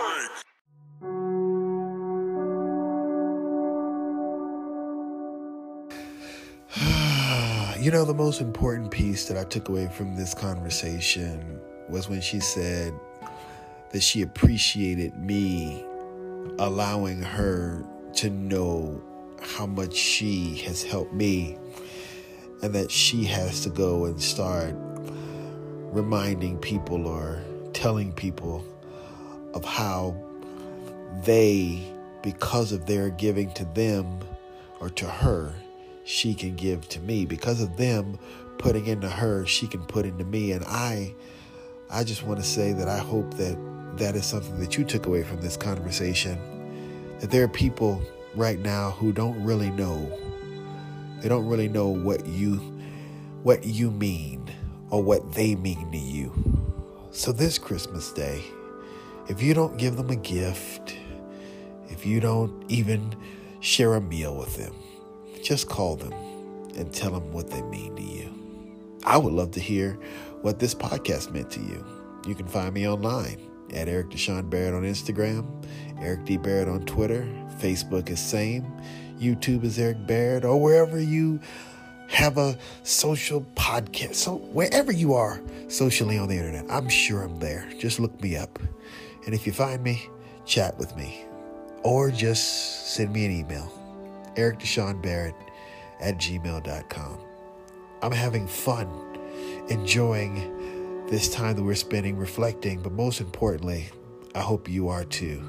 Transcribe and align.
You 7.80 7.90
know, 7.90 8.04
the 8.04 8.12
most 8.12 8.42
important 8.42 8.90
piece 8.90 9.26
that 9.28 9.38
I 9.38 9.44
took 9.44 9.70
away 9.70 9.88
from 9.88 10.14
this 10.14 10.34
conversation 10.34 11.58
was 11.88 12.10
when 12.10 12.20
she 12.20 12.38
said 12.38 12.92
that 13.90 14.02
she 14.02 14.20
appreciated 14.20 15.16
me 15.16 15.82
allowing 16.58 17.22
her 17.22 17.82
to 18.16 18.28
know 18.28 19.02
how 19.40 19.66
much 19.66 19.94
she 19.94 20.56
has 20.66 20.82
helped 20.82 21.14
me 21.14 21.56
and 22.62 22.74
that 22.74 22.90
she 22.90 23.24
has 23.24 23.62
to 23.62 23.70
go 23.70 24.04
and 24.04 24.20
start 24.20 24.74
reminding 25.92 26.58
people 26.58 27.06
or 27.06 27.42
telling 27.72 28.12
people 28.12 28.62
of 29.54 29.64
how 29.64 30.16
they, 31.24 31.92
because 32.22 32.72
of 32.72 32.86
their 32.86 33.10
giving 33.10 33.52
to 33.52 33.64
them 33.66 34.20
or 34.80 34.90
to 34.90 35.06
her, 35.06 35.54
she 36.04 36.34
can 36.34 36.56
give 36.56 36.88
to 36.88 37.00
me. 37.00 37.24
Because 37.24 37.60
of 37.60 37.76
them 37.76 38.18
putting 38.58 38.86
into 38.86 39.08
her, 39.08 39.46
she 39.46 39.66
can 39.66 39.84
put 39.84 40.06
into 40.06 40.24
me. 40.24 40.52
And 40.52 40.64
I, 40.64 41.14
I 41.90 42.04
just 42.04 42.22
want 42.22 42.40
to 42.40 42.46
say 42.46 42.72
that 42.72 42.88
I 42.88 42.98
hope 42.98 43.34
that 43.34 43.56
that 43.98 44.14
is 44.14 44.24
something 44.24 44.58
that 44.60 44.76
you 44.78 44.84
took 44.84 45.06
away 45.06 45.22
from 45.22 45.40
this 45.40 45.56
conversation. 45.56 46.38
That 47.20 47.30
there 47.30 47.44
are 47.44 47.48
people 47.48 48.02
right 48.34 48.58
now 48.58 48.92
who 48.92 49.12
don't 49.12 49.42
really 49.42 49.70
know. 49.70 50.18
They 51.20 51.28
don't 51.28 51.46
really 51.46 51.68
know 51.68 51.88
what 51.88 52.26
you, 52.26 52.56
what 53.42 53.64
you 53.64 53.90
mean 53.90 54.50
or 54.90 55.02
what 55.02 55.32
they 55.34 55.54
mean 55.54 55.90
to 55.90 55.98
you. 55.98 56.32
So 57.10 57.32
this 57.32 57.58
Christmas 57.58 58.12
day, 58.12 58.42
if 59.30 59.40
you 59.40 59.54
don't 59.54 59.76
give 59.78 59.96
them 59.96 60.10
a 60.10 60.16
gift, 60.16 60.96
if 61.88 62.04
you 62.04 62.18
don't 62.18 62.64
even 62.68 63.14
share 63.60 63.94
a 63.94 64.00
meal 64.00 64.36
with 64.36 64.56
them, 64.56 64.74
just 65.40 65.68
call 65.68 65.94
them 65.94 66.12
and 66.74 66.92
tell 66.92 67.12
them 67.12 67.30
what 67.30 67.48
they 67.48 67.62
mean 67.62 67.94
to 67.94 68.02
you. 68.02 68.28
I 69.06 69.16
would 69.16 69.32
love 69.32 69.52
to 69.52 69.60
hear 69.60 69.92
what 70.42 70.58
this 70.58 70.74
podcast 70.74 71.30
meant 71.30 71.48
to 71.52 71.60
you. 71.60 71.86
You 72.26 72.34
can 72.34 72.48
find 72.48 72.74
me 72.74 72.88
online 72.88 73.40
at 73.72 73.86
Erik 73.86 74.10
DeSean 74.10 74.50
Barrett 74.50 74.74
on 74.74 74.82
Instagram, 74.82 75.46
Erik 76.00 76.24
D. 76.24 76.36
Barrett 76.36 76.66
on 76.66 76.84
Twitter, 76.84 77.22
Facebook 77.60 78.10
is 78.10 78.18
same, 78.18 78.64
YouTube 79.20 79.62
is 79.62 79.78
Erik 79.78 80.08
Barrett, 80.08 80.44
or 80.44 80.60
wherever 80.60 81.00
you 81.00 81.38
have 82.08 82.36
a 82.36 82.58
social 82.82 83.42
podcast. 83.54 84.16
So 84.16 84.38
wherever 84.38 84.90
you 84.90 85.14
are 85.14 85.40
socially 85.68 86.18
on 86.18 86.28
the 86.28 86.36
internet, 86.36 86.66
I'm 86.68 86.88
sure 86.88 87.22
I'm 87.22 87.38
there. 87.38 87.68
Just 87.78 88.00
look 88.00 88.20
me 88.20 88.36
up. 88.36 88.58
And 89.26 89.34
if 89.34 89.46
you 89.46 89.52
find 89.52 89.82
me, 89.82 90.08
chat 90.44 90.76
with 90.78 90.96
me. 90.96 91.24
Or 91.82 92.10
just 92.10 92.94
send 92.94 93.12
me 93.12 93.24
an 93.24 93.32
email. 93.32 93.72
Erik 94.36 94.60
DeSean 94.60 95.02
Barrett 95.02 95.34
at 96.00 96.16
gmail.com. 96.16 97.18
I'm 98.02 98.12
having 98.12 98.46
fun 98.46 98.88
enjoying 99.68 101.06
this 101.08 101.28
time 101.28 101.56
that 101.56 101.62
we're 101.62 101.74
spending 101.74 102.16
reflecting, 102.16 102.80
but 102.80 102.92
most 102.92 103.20
importantly, 103.20 103.88
I 104.34 104.40
hope 104.40 104.68
you 104.68 104.88
are 104.88 105.04
too. 105.04 105.42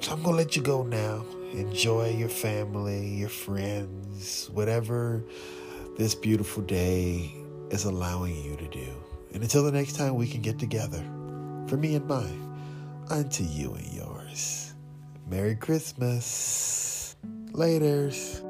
So 0.00 0.12
I'm 0.12 0.22
going 0.22 0.36
to 0.36 0.42
let 0.42 0.56
you 0.56 0.62
go 0.62 0.82
now. 0.82 1.24
Enjoy 1.52 2.10
your 2.10 2.28
family, 2.28 3.06
your 3.06 3.28
friends, 3.28 4.50
whatever 4.52 5.22
this 5.96 6.14
beautiful 6.14 6.62
day 6.62 7.32
is 7.70 7.84
allowing 7.84 8.36
you 8.36 8.56
to 8.56 8.68
do. 8.68 8.88
And 9.32 9.42
until 9.42 9.64
the 9.64 9.72
next 9.72 9.94
time 9.94 10.14
we 10.14 10.26
can 10.26 10.40
get 10.40 10.58
together, 10.58 11.04
for 11.68 11.76
me 11.76 11.94
and 11.94 12.06
mine, 12.06 12.56
unto 13.10 13.44
you 13.44 13.74
and 13.74 13.92
yours. 13.92 14.74
Merry 15.28 15.54
Christmas. 15.56 17.16
Laters. 17.52 18.40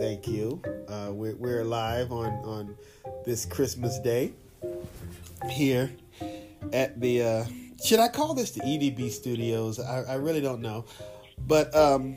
Thank 0.00 0.26
you. 0.26 0.60
Uh, 0.88 1.12
we're, 1.12 1.36
we're 1.36 1.64
live 1.64 2.10
on, 2.10 2.32
on 2.44 2.76
this 3.24 3.46
Christmas 3.46 4.00
day 4.00 4.32
here 5.48 5.92
at 6.72 7.00
the, 7.00 7.22
uh, 7.22 7.44
should 7.84 8.00
I 8.00 8.08
call 8.08 8.34
this 8.34 8.50
the 8.50 8.60
EDB 8.62 9.10
Studios? 9.10 9.78
I, 9.78 10.02
I 10.02 10.14
really 10.14 10.40
don't 10.40 10.60
know. 10.60 10.84
But 11.46 11.74
um, 11.74 12.16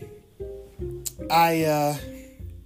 I, 1.29 1.63
uh, 1.63 1.97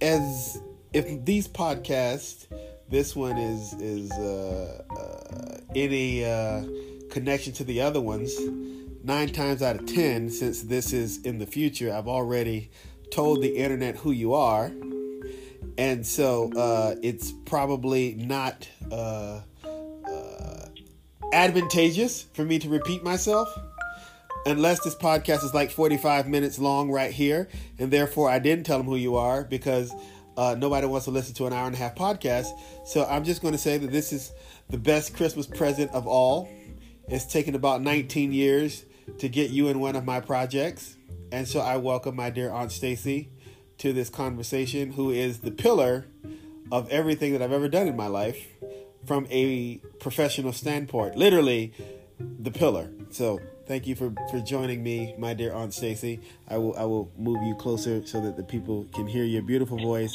as 0.00 0.60
if 0.92 1.24
these 1.24 1.46
podcasts, 1.46 2.46
this 2.88 3.14
one 3.14 3.36
is 3.36 3.72
is 3.74 4.10
uh, 4.12 4.82
uh, 4.96 5.58
any 5.74 6.24
uh, 6.24 6.64
connection 7.10 7.52
to 7.54 7.64
the 7.64 7.80
other 7.80 8.00
ones. 8.00 8.34
Nine 9.02 9.28
times 9.28 9.62
out 9.62 9.76
of 9.76 9.86
ten, 9.86 10.28
since 10.28 10.62
this 10.62 10.92
is 10.92 11.22
in 11.22 11.38
the 11.38 11.46
future, 11.46 11.92
I've 11.92 12.08
already 12.08 12.70
told 13.10 13.42
the 13.42 13.56
internet 13.56 13.96
who 13.96 14.10
you 14.10 14.34
are, 14.34 14.70
and 15.78 16.06
so 16.06 16.52
uh, 16.52 16.96
it's 17.02 17.32
probably 17.46 18.14
not 18.14 18.68
uh, 18.92 19.40
uh, 19.64 20.66
advantageous 21.32 22.26
for 22.34 22.44
me 22.44 22.58
to 22.58 22.68
repeat 22.68 23.02
myself 23.02 23.48
unless 24.46 24.80
this 24.80 24.94
podcast 24.94 25.44
is 25.44 25.54
like 25.54 25.70
45 25.70 26.28
minutes 26.28 26.58
long 26.58 26.90
right 26.90 27.12
here 27.12 27.48
and 27.78 27.90
therefore 27.90 28.30
i 28.30 28.38
didn't 28.38 28.64
tell 28.64 28.78
them 28.78 28.86
who 28.86 28.96
you 28.96 29.16
are 29.16 29.44
because 29.44 29.92
uh, 30.36 30.54
nobody 30.58 30.86
wants 30.86 31.04
to 31.04 31.10
listen 31.10 31.34
to 31.34 31.46
an 31.46 31.52
hour 31.52 31.66
and 31.66 31.74
a 31.74 31.78
half 31.78 31.94
podcast. 31.94 32.46
So 32.86 33.04
i'm 33.04 33.24
just 33.24 33.42
going 33.42 33.52
to 33.52 33.58
say 33.58 33.78
that 33.78 33.90
this 33.90 34.12
is 34.12 34.32
the 34.68 34.78
best 34.78 35.14
christmas 35.14 35.46
present 35.46 35.90
of 35.92 36.06
all. 36.06 36.48
It's 37.08 37.26
taken 37.26 37.54
about 37.54 37.82
19 37.82 38.32
years 38.32 38.84
to 39.18 39.28
get 39.28 39.50
you 39.50 39.68
in 39.68 39.80
one 39.80 39.96
of 39.96 40.04
my 40.04 40.20
projects 40.20 40.96
and 41.32 41.46
so 41.46 41.60
i 41.60 41.76
welcome 41.76 42.16
my 42.16 42.30
dear 42.30 42.50
aunt 42.50 42.72
stacy 42.72 43.28
to 43.78 43.92
this 43.92 44.08
conversation 44.08 44.92
who 44.92 45.10
is 45.10 45.40
the 45.40 45.50
pillar 45.50 46.06
of 46.70 46.88
everything 46.90 47.32
that 47.32 47.42
i've 47.42 47.52
ever 47.52 47.68
done 47.68 47.88
in 47.88 47.96
my 47.96 48.06
life 48.06 48.46
from 49.06 49.26
a 49.30 49.76
professional 49.98 50.52
standpoint. 50.52 51.16
Literally 51.16 51.72
the 52.18 52.50
pillar. 52.50 52.90
So 53.10 53.40
Thank 53.70 53.86
you 53.86 53.94
for, 53.94 54.12
for 54.32 54.40
joining 54.40 54.82
me, 54.82 55.14
my 55.16 55.32
dear 55.32 55.52
Aunt 55.52 55.72
Stacy. 55.72 56.18
I 56.48 56.58
will 56.58 56.74
I 56.76 56.82
will 56.86 57.08
move 57.16 57.40
you 57.44 57.54
closer 57.54 58.04
so 58.04 58.20
that 58.20 58.36
the 58.36 58.42
people 58.42 58.84
can 58.92 59.06
hear 59.06 59.22
your 59.22 59.42
beautiful 59.42 59.78
voice 59.78 60.12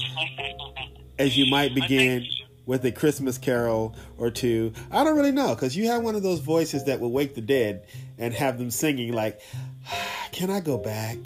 as 1.18 1.38
you 1.38 1.50
might 1.50 1.74
begin 1.74 2.26
with 2.66 2.84
a 2.84 2.92
Christmas 2.92 3.38
carol 3.38 3.96
or 4.18 4.30
two. 4.30 4.74
I 4.92 5.06
don't 5.06 5.16
really 5.16 5.32
know 5.32 5.56
because 5.56 5.74
you 5.74 5.88
have 5.88 6.04
one 6.04 6.16
of 6.16 6.22
those 6.22 6.42
voices 6.42 6.84
that 6.84 7.00
will 7.00 7.14
wake 7.14 7.34
the 7.34 7.40
dead 7.40 7.86
and 8.18 8.34
have 8.34 8.58
them 8.58 8.72
singing 8.72 9.14
like, 9.14 9.40
ah, 9.88 10.28
"Can 10.34 10.50
I 10.50 10.60
go 10.60 10.78
back?" 10.78 11.20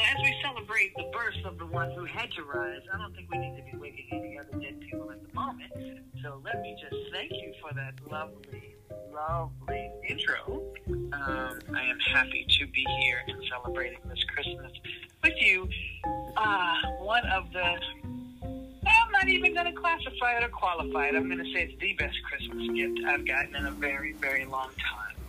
As 0.00 0.16
we 0.22 0.34
celebrate 0.42 0.94
the 0.96 1.10
birth 1.12 1.44
of 1.44 1.58
the 1.58 1.66
one 1.66 1.90
who 1.92 2.04
had 2.04 2.30
to 2.32 2.42
rise, 2.42 2.80
I 2.92 2.96
don't 2.96 3.14
think 3.14 3.30
we 3.30 3.38
need 3.38 3.56
to 3.56 3.62
be 3.70 3.78
waking 3.78 4.08
any 4.12 4.38
other 4.38 4.58
dead 4.58 4.80
people 4.80 5.10
at 5.10 5.20
the 5.26 5.34
moment. 5.34 5.72
So 6.22 6.40
let 6.44 6.60
me 6.62 6.76
just 6.80 6.96
thank 7.12 7.32
you 7.32 7.52
for 7.60 7.74
that 7.74 7.94
lovely 8.10 8.76
lovely 9.12 9.90
intro. 10.08 10.62
Um, 10.88 11.58
I 11.74 11.82
am 11.84 11.98
happy 12.12 12.46
to 12.58 12.66
be 12.68 12.84
here 13.00 13.22
and 13.26 13.42
celebrating 13.50 13.98
this 14.08 14.22
Christmas 14.24 14.72
with 15.22 15.34
you. 15.38 15.68
Uh, 16.36 16.74
one 17.00 17.26
of 17.26 17.52
the, 17.52 17.76
I'm 18.86 19.12
not 19.12 19.28
even 19.28 19.54
going 19.54 19.66
to 19.66 19.78
classify 19.78 20.38
it 20.38 20.44
or 20.44 20.48
qualify 20.48 21.08
it. 21.08 21.14
I'm 21.14 21.26
going 21.28 21.44
to 21.44 21.52
say 21.52 21.64
it's 21.64 21.80
the 21.80 21.92
best 21.94 22.16
Christmas 22.28 22.68
gift 22.74 23.00
I've 23.06 23.26
gotten 23.26 23.56
in 23.56 23.66
a 23.66 23.72
very, 23.72 24.12
very 24.14 24.44
long 24.44 24.70
time. 24.78 25.19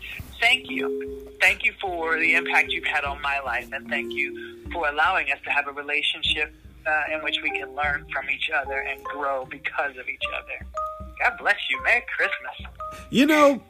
Thank 0.42 0.70
you. 0.70 1.30
Thank 1.40 1.64
you 1.64 1.74
for 1.80 2.20
the 2.20 2.34
impact 2.34 2.72
you've 2.72 2.86
had 2.86 3.04
on 3.04 3.22
my 3.22 3.40
life, 3.40 3.70
and 3.72 3.88
thank 3.88 4.12
you 4.12 4.70
for 4.74 4.90
allowing 4.90 5.32
us 5.32 5.38
to 5.46 5.52
have 5.52 5.68
a 5.68 5.72
relationship 5.72 6.54
uh, 6.86 7.14
in 7.14 7.24
which 7.24 7.38
we 7.42 7.52
can 7.52 7.74
learn 7.76 8.06
from 8.12 8.30
each 8.30 8.50
other 8.50 8.80
and 8.80 9.02
grow 9.04 9.46
because 9.46 9.96
of 9.98 10.10
each 10.10 10.24
other. 10.36 10.68
God 11.20 11.38
bless 11.40 11.58
you. 11.70 11.82
Merry 11.84 12.04
Christmas. 12.18 12.74
You 13.12 13.28
know, 13.28 13.62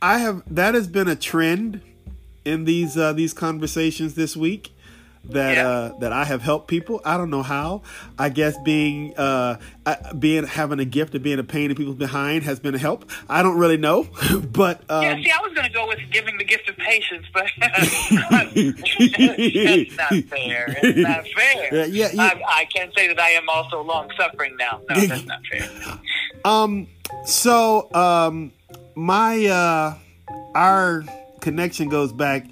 I 0.00 0.18
have 0.18 0.42
that 0.54 0.74
has 0.74 0.86
been 0.86 1.08
a 1.08 1.16
trend 1.16 1.80
in 2.44 2.64
these 2.64 2.96
uh, 2.96 3.12
these 3.12 3.34
conversations 3.34 4.14
this 4.14 4.36
week 4.36 4.72
that 5.24 5.56
yeah. 5.56 5.68
uh, 5.68 5.98
that 5.98 6.12
I 6.12 6.24
have 6.24 6.42
helped 6.42 6.68
people. 6.68 7.00
I 7.04 7.16
don't 7.16 7.30
know 7.30 7.42
how. 7.42 7.82
I 8.18 8.30
guess 8.30 8.56
being 8.64 9.14
uh, 9.16 9.58
being 10.18 10.44
having 10.46 10.80
a 10.80 10.84
gift 10.84 11.14
of 11.14 11.22
being 11.22 11.38
a 11.38 11.44
pain 11.44 11.70
in 11.70 11.76
people's 11.76 11.96
behind 11.96 12.44
has 12.44 12.58
been 12.58 12.74
a 12.74 12.78
help. 12.78 13.10
I 13.28 13.42
don't 13.42 13.58
really 13.58 13.76
know, 13.76 14.08
but 14.52 14.82
um, 14.90 15.02
yeah. 15.02 15.16
See, 15.16 15.30
I 15.30 15.40
was 15.42 15.52
going 15.54 15.66
to 15.66 15.72
go 15.72 15.86
with 15.86 15.98
giving 16.10 16.38
the 16.38 16.44
gift 16.44 16.68
of 16.68 16.76
patience, 16.76 17.26
but 17.32 17.46
it's 17.58 18.10
not 19.96 20.08
fair. 20.08 20.66
It's 20.68 21.08
not 21.08 21.28
fair. 21.36 21.86
Yeah, 21.86 22.08
yeah. 22.12 22.22
I, 22.22 22.42
I, 22.46 22.64
can 22.66 22.90
say 22.96 23.08
that 23.08 23.20
I 23.20 23.30
am 23.30 23.48
also 23.48 23.82
long 23.82 24.10
suffering 24.16 24.56
now. 24.56 24.80
No, 24.88 25.00
that's 25.00 25.26
not 25.26 25.40
fair. 25.46 25.68
Um. 26.44 26.88
So 27.24 27.92
um 27.92 28.52
my 28.94 29.46
uh 29.46 29.94
our 30.54 31.04
connection 31.40 31.88
goes 31.88 32.12
back 32.12 32.46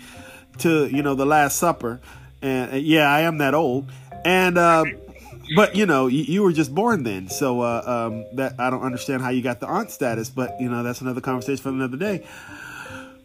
to 0.59 0.87
you 0.89 1.03
know 1.03 1.15
the 1.15 1.27
last 1.27 1.59
supper 1.59 2.01
and 2.43 2.73
uh, 2.73 2.77
yeah 2.77 3.11
i 3.11 3.21
am 3.21 3.39
that 3.39 3.55
old 3.55 3.91
and 4.25 4.59
uh 4.59 4.85
but 5.55 5.77
you 5.77 5.87
know, 5.87 6.07
you, 6.07 6.25
you, 6.25 6.43
were 6.43 6.53
just 6.53 6.75
born 6.75 7.05
then, 7.05 7.29
so 7.29 7.63
uh, 7.63 8.09
um, 8.11 8.37
that 8.37 8.55
I 8.59 8.71
don't 8.71 8.83
understand 8.83 9.23
how 9.23 9.31
you 9.31 9.43
got 9.43 9.61
the 9.61 9.67
aunt 9.67 9.91
status. 9.91 10.29
But 10.31 10.61
you 10.61 10.69
know, 10.69 10.83
that's 10.83 11.01
another 11.01 11.21
conversation 11.21 11.63
for 11.63 11.71
another 11.71 11.97
day. 11.97 12.27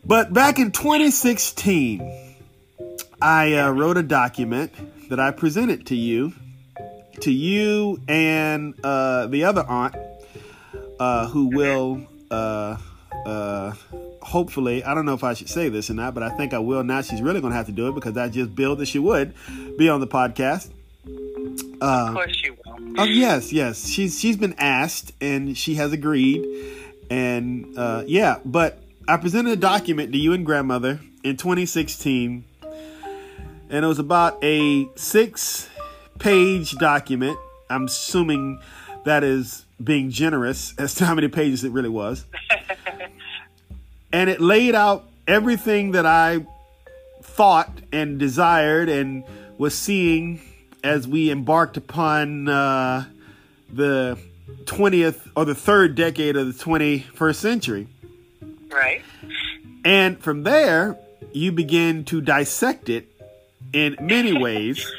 But 0.06 0.34
back 0.34 0.60
in 0.60 0.72
2016, 0.72 2.36
I 3.22 3.54
uh, 3.56 3.72
wrote 3.72 3.98
a 3.98 4.04
document 4.04 4.74
that 5.10 5.20
I 5.20 5.32
presented 5.32 5.88
to 5.88 5.96
you, 5.96 6.34
to 7.22 7.32
you 7.32 8.02
and 8.08 8.74
uh, 8.84 9.28
the 9.28 9.46
other 9.46 9.64
aunt, 9.64 9.96
uh, 11.00 11.28
who 11.28 11.48
will 11.48 12.06
uh, 12.30 12.78
uh, 13.26 13.74
hopefully, 14.24 14.84
I 14.84 14.94
don't 14.94 15.06
know 15.06 15.14
if 15.14 15.24
I 15.24 15.34
should 15.34 15.50
say 15.50 15.70
this 15.70 15.90
or 15.90 15.94
not, 15.94 16.14
but 16.14 16.24
I 16.24 16.30
think 16.30 16.54
I 16.54 16.60
will 16.60 16.84
now. 16.84 17.02
She's 17.02 17.22
really 17.22 17.42
going 17.42 17.52
to 17.52 17.58
have 17.58 17.68
to 17.68 17.72
do 17.72 17.90
it 17.90 17.96
because 17.96 18.18
I 18.18 18.30
just 18.30 18.56
billed 18.56 18.80
that 18.80 18.88
she 18.88 19.00
would 19.00 19.34
be 19.78 19.90
on 19.90 20.00
the 20.00 20.08
podcast. 20.08 20.70
Uh, 21.82 22.08
of 22.08 22.14
course 22.14 22.36
she 22.36 22.50
will. 22.50 22.78
Oh 22.98 23.04
yes, 23.04 23.52
yes. 23.52 23.88
She's 23.88 24.20
she's 24.20 24.38
been 24.38 24.56
asked 24.58 25.14
and 25.22 25.58
she 25.58 25.76
has 25.76 25.92
agreed, 25.92 26.46
and 27.10 27.78
uh, 27.78 28.04
yeah. 28.08 28.40
But 28.46 28.80
I 29.08 29.18
presented 29.18 29.52
a 29.52 29.58
document 29.58 30.14
to 30.14 30.18
you 30.18 30.34
and 30.34 30.46
grandmother 30.46 31.00
in 31.24 31.38
2016, 31.38 32.46
and 33.70 33.86
it 33.86 33.88
was 33.88 34.00
about 34.00 34.44
a 34.44 34.88
six-page 34.96 36.72
document. 36.74 37.38
I'm 37.70 37.86
assuming 37.86 38.60
that 39.04 39.24
is 39.24 39.66
being 39.84 40.10
generous 40.10 40.74
as 40.78 40.96
to 40.96 41.06
how 41.06 41.16
many 41.16 41.28
pages 41.28 41.64
it 41.64 41.72
really 41.72 41.90
was. 41.90 42.26
and 44.14 44.30
it 44.30 44.40
laid 44.40 44.76
out 44.76 45.10
everything 45.28 45.92
that 45.92 46.06
I 46.06 46.46
thought 47.24 47.72
and 47.92 48.20
desired 48.20 48.88
and 48.88 49.24
was 49.58 49.76
seeing 49.76 50.40
as 50.84 51.08
we 51.08 51.32
embarked 51.32 51.78
upon 51.78 52.48
uh, 52.48 53.06
the 53.72 54.18
20th 54.66 55.30
or 55.36 55.46
the 55.46 55.56
third 55.56 55.96
decade 55.96 56.36
of 56.36 56.56
the 56.56 56.64
21st 56.64 57.36
century. 57.36 57.88
Right. 58.70 59.02
And 59.84 60.20
from 60.20 60.44
there, 60.44 60.98
you 61.32 61.52
begin 61.52 62.06
to 62.06 62.22
dissect 62.22 62.90
it 62.90 63.10
in 63.72 63.98
many 64.00 64.34
ways. 64.38 64.90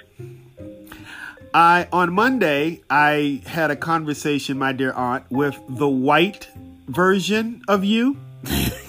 I 1.53 1.87
on 1.93 2.13
Monday 2.13 2.83
I 2.91 3.43
had 3.47 3.71
a 3.71 3.77
conversation, 3.77 4.59
my 4.59 4.73
dear 4.73 4.93
aunt, 4.93 5.31
with 5.31 5.57
the 5.69 5.89
white 5.89 6.49
version 6.89 7.63
of 7.69 7.85
you. 7.85 8.17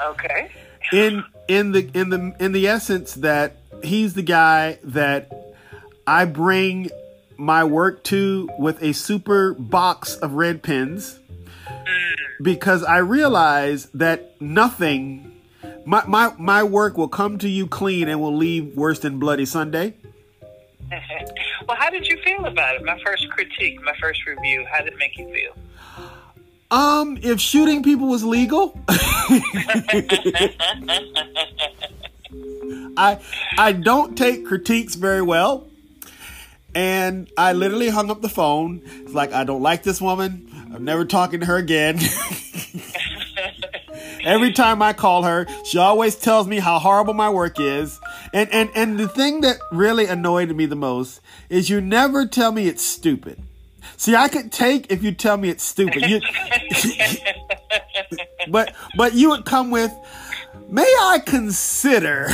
okay. 0.00 0.50
In 0.92 1.24
in 1.48 1.72
the 1.72 1.90
in 1.94 2.10
the 2.10 2.36
in 2.38 2.52
the 2.52 2.68
essence 2.68 3.14
that 3.14 3.56
he's 3.82 4.14
the 4.14 4.22
guy 4.22 4.78
that 4.84 5.30
I 6.06 6.24
bring 6.24 6.90
my 7.36 7.64
work 7.64 8.04
to 8.04 8.48
with 8.58 8.82
a 8.82 8.92
super 8.92 9.54
box 9.54 10.16
of 10.16 10.32
red 10.32 10.62
pens 10.62 11.18
because 12.40 12.82
I 12.82 12.98
realize 12.98 13.86
that 13.94 14.40
nothing 14.40 15.36
my, 15.84 16.04
my 16.06 16.32
my 16.38 16.62
work 16.64 16.98
will 16.98 17.08
come 17.08 17.38
to 17.38 17.48
you 17.48 17.66
clean 17.66 18.08
and 18.08 18.20
will 18.20 18.36
leave 18.36 18.76
worse 18.76 18.98
than 18.98 19.18
bloody 19.18 19.46
Sunday. 19.46 19.94
well, 21.68 21.76
how 21.76 21.90
did 21.90 22.06
you 22.06 22.16
feel 22.22 22.44
about 22.44 22.76
it? 22.76 22.84
My 22.84 22.98
first 23.04 23.28
critique, 23.30 23.80
my 23.82 23.94
first 24.00 24.26
review, 24.26 24.66
how 24.70 24.82
did 24.82 24.92
it 24.92 24.98
make 24.98 25.16
you 25.16 25.32
feel? 25.32 25.54
Um, 26.70 27.18
if 27.22 27.40
shooting 27.40 27.82
people 27.82 28.08
was 28.08 28.24
legal, 28.24 28.78
I 32.96 33.18
I 33.56 33.72
don't 33.72 34.16
take 34.18 34.46
critiques 34.46 34.94
very 34.96 35.22
well. 35.22 35.66
And 36.74 37.30
I 37.38 37.52
literally 37.52 37.88
hung 37.88 38.10
up 38.10 38.20
the 38.20 38.28
phone. 38.28 38.82
It's 38.84 39.14
like 39.14 39.32
I 39.32 39.44
don't 39.44 39.62
like 39.62 39.82
this 39.84 40.00
woman. 40.00 40.50
I'm 40.74 40.84
never 40.84 41.04
talking 41.04 41.40
to 41.40 41.46
her 41.46 41.56
again. 41.56 41.98
Every 44.24 44.52
time 44.52 44.82
I 44.82 44.92
call 44.92 45.22
her, 45.22 45.46
she 45.64 45.78
always 45.78 46.16
tells 46.16 46.48
me 46.48 46.58
how 46.58 46.80
horrible 46.80 47.14
my 47.14 47.30
work 47.30 47.60
is. 47.60 47.98
And 48.34 48.50
and 48.50 48.70
and 48.74 48.98
the 48.98 49.08
thing 49.08 49.40
that 49.42 49.58
really 49.70 50.06
annoyed 50.06 50.50
me 50.54 50.66
the 50.66 50.76
most 50.76 51.20
is 51.48 51.70
you 51.70 51.80
never 51.80 52.26
tell 52.26 52.50
me 52.50 52.66
it's 52.66 52.84
stupid. 52.84 53.40
See, 53.96 54.14
I 54.14 54.28
could 54.28 54.52
take 54.52 54.90
if 54.90 55.02
you 55.02 55.12
tell 55.12 55.36
me 55.36 55.48
it's 55.48 55.64
stupid. 55.64 56.02
You, 56.02 56.20
but 58.48 58.74
but 58.96 59.14
you 59.14 59.30
would 59.30 59.44
come 59.44 59.70
with, 59.70 59.92
may 60.68 60.82
I 60.82 61.20
consider, 61.24 62.28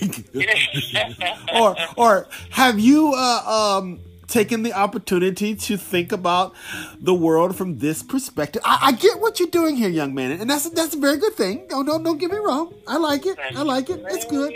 or 1.54 1.76
or 1.96 2.28
have 2.50 2.78
you 2.78 3.12
uh, 3.14 3.78
um 3.80 4.00
taken 4.32 4.62
the 4.62 4.72
opportunity 4.72 5.54
to 5.54 5.76
think 5.76 6.10
about 6.10 6.54
the 6.98 7.12
world 7.12 7.54
from 7.54 7.78
this 7.78 8.02
perspective. 8.02 8.62
I, 8.64 8.78
I, 8.82 8.92
get 8.92 9.20
what 9.20 9.38
you're 9.38 9.50
doing 9.50 9.76
here, 9.76 9.90
young 9.90 10.14
man, 10.14 10.32
and 10.32 10.48
that's 10.48 10.68
that's 10.70 10.94
a 10.94 10.98
very 10.98 11.18
good 11.18 11.34
thing. 11.34 11.66
Don't 11.68 11.84
don't 11.84 12.02
don't 12.02 12.18
get 12.18 12.30
me 12.30 12.38
wrong. 12.38 12.72
I 12.88 12.96
like 12.96 13.26
it. 13.26 13.38
I 13.38 13.62
like 13.62 13.90
it. 13.90 14.02
It's 14.08 14.24
good. 14.24 14.52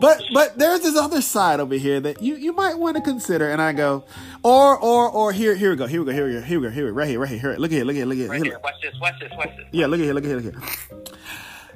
But 0.00 0.22
but 0.32 0.58
there's 0.58 0.80
this 0.80 0.96
other 0.96 1.20
side 1.20 1.60
over 1.60 1.74
here 1.74 2.00
that 2.00 2.22
you, 2.22 2.36
you 2.36 2.52
might 2.52 2.78
want 2.78 2.96
to 2.96 3.02
consider, 3.02 3.50
and 3.50 3.60
I 3.60 3.72
go, 3.72 4.04
or 4.42 4.78
or 4.78 5.08
or 5.10 5.32
here 5.32 5.54
here 5.54 5.70
we 5.70 5.76
go 5.76 5.86
here 5.86 6.00
we 6.00 6.06
go 6.06 6.12
here 6.12 6.26
we 6.26 6.32
go 6.32 6.40
here 6.40 6.60
we 6.60 6.66
go 6.66 6.70
here 6.70 6.84
we 6.84 6.90
go 6.90 6.96
right 6.96 7.08
here 7.08 7.20
right 7.20 7.28
here, 7.28 7.38
here. 7.38 7.56
look 7.56 7.70
here 7.70 7.84
look 7.84 7.96
here 7.96 8.06
look 8.06 8.16
here. 8.16 8.28
Right 8.28 8.42
here. 8.42 8.58
Watch 8.62 8.74
this 8.82 8.94
watch 9.00 9.14
this 9.20 9.32
watch 9.36 9.56
this. 9.56 9.66
Yeah, 9.72 9.86
look 9.86 10.00
at 10.00 10.04
here 10.04 10.14
look 10.14 10.24
at 10.24 10.28
here 10.28 10.40
look 10.40 10.54
at 10.54 10.62
here. 10.62 11.16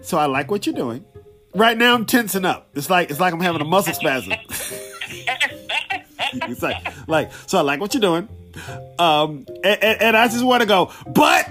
So 0.03 0.19
I 0.19 0.27
like 0.27 0.51
what 0.51 0.67
you're 0.67 0.75
doing. 0.75 1.05
Right 1.55 1.77
now 1.77 1.95
I'm 1.95 2.07
tensing 2.07 2.45
up. 2.45 2.69
It's 2.75 2.91
like 2.91 3.11
it's 3.11 3.21
like 3.21 3.33
I'm 3.33 3.41
having 3.41 3.61
a 3.61 3.65
muscle 3.65 3.95
spasm. 4.01 4.35
it's 6.43 6.63
like, 6.63 7.09
like, 7.09 7.33
so 7.47 7.59
I 7.59 7.63
like 7.63 7.81
what 7.81 7.95
you're 7.95 8.01
doing. 8.01 8.29
Um, 8.99 9.47
and, 9.63 9.83
and, 9.83 10.03
and 10.03 10.17
I 10.17 10.29
just 10.29 10.45
want 10.45 10.63
to 10.63 10.67
go, 10.67 10.93
but. 11.07 11.49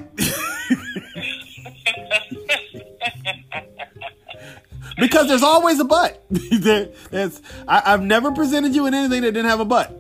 Because 4.98 5.28
there's 5.28 5.44
always 5.44 5.80
a 5.80 5.86
but. 5.86 6.24
there, 6.30 6.90
I, 7.68 7.92
have 7.92 8.02
never 8.02 8.32
presented 8.32 8.76
you 8.76 8.86
in 8.86 8.94
anything 8.94 9.22
that 9.22 9.32
didn't 9.34 9.50
have 9.50 9.60
a 9.60 9.66
but. 9.66 9.92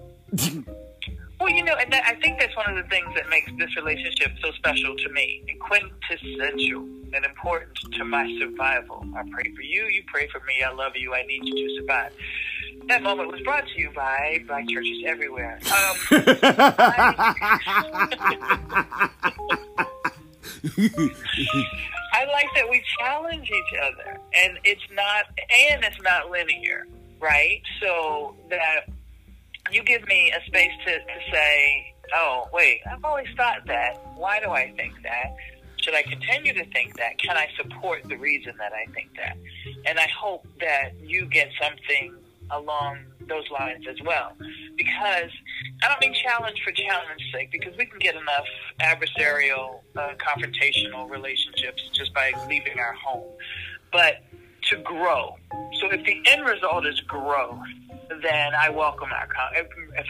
well, 1.39 1.49
you 1.49 1.63
know, 1.63 1.75
and 1.75 1.91
that, 1.93 2.03
I 2.05 2.15
think 2.15 2.39
that's 2.39 2.55
one 2.55 2.69
of 2.69 2.75
the 2.75 2.89
things 2.89 3.13
that 3.15 3.29
makes 3.29 3.51
this 3.57 3.75
relationship 3.75 4.31
so 4.41 4.51
special 4.53 4.95
to 4.95 5.09
me 5.09 5.43
and 5.47 5.59
quintessential 5.59 6.81
and 7.13 7.25
important 7.25 7.77
to 7.93 8.03
my 8.03 8.27
survival. 8.39 9.05
I 9.15 9.23
pray 9.31 9.51
for 9.55 9.61
you, 9.61 9.85
you 9.85 10.03
pray 10.07 10.27
for 10.27 10.41
me, 10.41 10.63
I 10.63 10.71
love 10.71 10.93
you, 10.95 11.13
I 11.13 11.23
need 11.23 11.45
you 11.45 11.55
to 11.55 11.75
survive 11.81 12.11
that 12.87 13.01
moment 13.01 13.31
was 13.31 13.41
brought 13.41 13.67
to 13.67 13.79
you 13.79 13.89
by 13.91 14.43
Black 14.47 14.67
churches 14.67 15.03
everywhere. 15.05 15.59
Um, 15.65 15.95
I 16.11 17.29
like 22.23 22.47
that 22.55 22.69
we 22.69 22.81
challenge 22.97 23.49
each 23.49 23.79
other, 23.81 24.17
and 24.33 24.57
it's 24.63 24.81
not, 24.93 25.25
and 25.37 25.83
it's 25.83 26.01
not 26.01 26.29
linear, 26.29 26.87
right? 27.19 27.61
So 27.81 28.35
that 28.49 28.87
you 29.71 29.83
give 29.83 30.07
me 30.07 30.31
a 30.31 30.45
space 30.45 30.71
to, 30.85 30.93
to 30.93 31.31
say, 31.31 31.93
oh, 32.13 32.47
wait, 32.53 32.81
I've 32.89 33.03
always 33.03 33.27
thought 33.35 33.65
that. 33.67 33.99
Why 34.15 34.39
do 34.39 34.51
I 34.51 34.71
think 34.77 34.93
that? 35.03 35.35
Should 35.77 35.95
I 35.95 36.03
continue 36.03 36.53
to 36.53 36.65
think 36.71 36.97
that? 36.97 37.17
Can 37.17 37.37
I 37.37 37.47
support 37.57 38.03
the 38.05 38.15
reason 38.15 38.53
that 38.57 38.73
I 38.73 38.91
think 38.93 39.09
that? 39.17 39.37
And 39.85 39.99
I 39.99 40.07
hope 40.07 40.47
that 40.59 40.91
you 41.03 41.25
get 41.25 41.49
something 41.61 42.15
along 42.51 42.99
those 43.27 43.49
lines 43.51 43.85
as 43.89 43.97
well. 44.05 44.33
Because 44.77 45.31
I 45.83 45.87
don't 45.87 46.01
mean 46.01 46.13
challenge 46.13 46.61
for 46.63 46.71
challenge's 46.71 47.31
sake, 47.33 47.51
because 47.51 47.75
we 47.77 47.85
can 47.85 47.99
get 47.99 48.15
enough 48.15 48.45
adversarial, 48.81 49.81
uh, 49.95 50.13
confrontational 50.17 51.09
relationships 51.09 51.89
just 51.93 52.13
by 52.13 52.33
leaving 52.47 52.79
our 52.79 52.93
home. 52.93 53.31
But 53.91 54.23
to 54.69 54.77
grow. 54.77 55.35
So 55.79 55.91
if 55.91 56.03
the 56.05 56.21
end 56.31 56.45
result 56.45 56.85
is 56.87 56.99
growth, 57.01 57.59
then 58.21 58.53
I 58.55 58.69
welcome 58.69 59.09
our 59.11 59.27
if, 59.55 59.67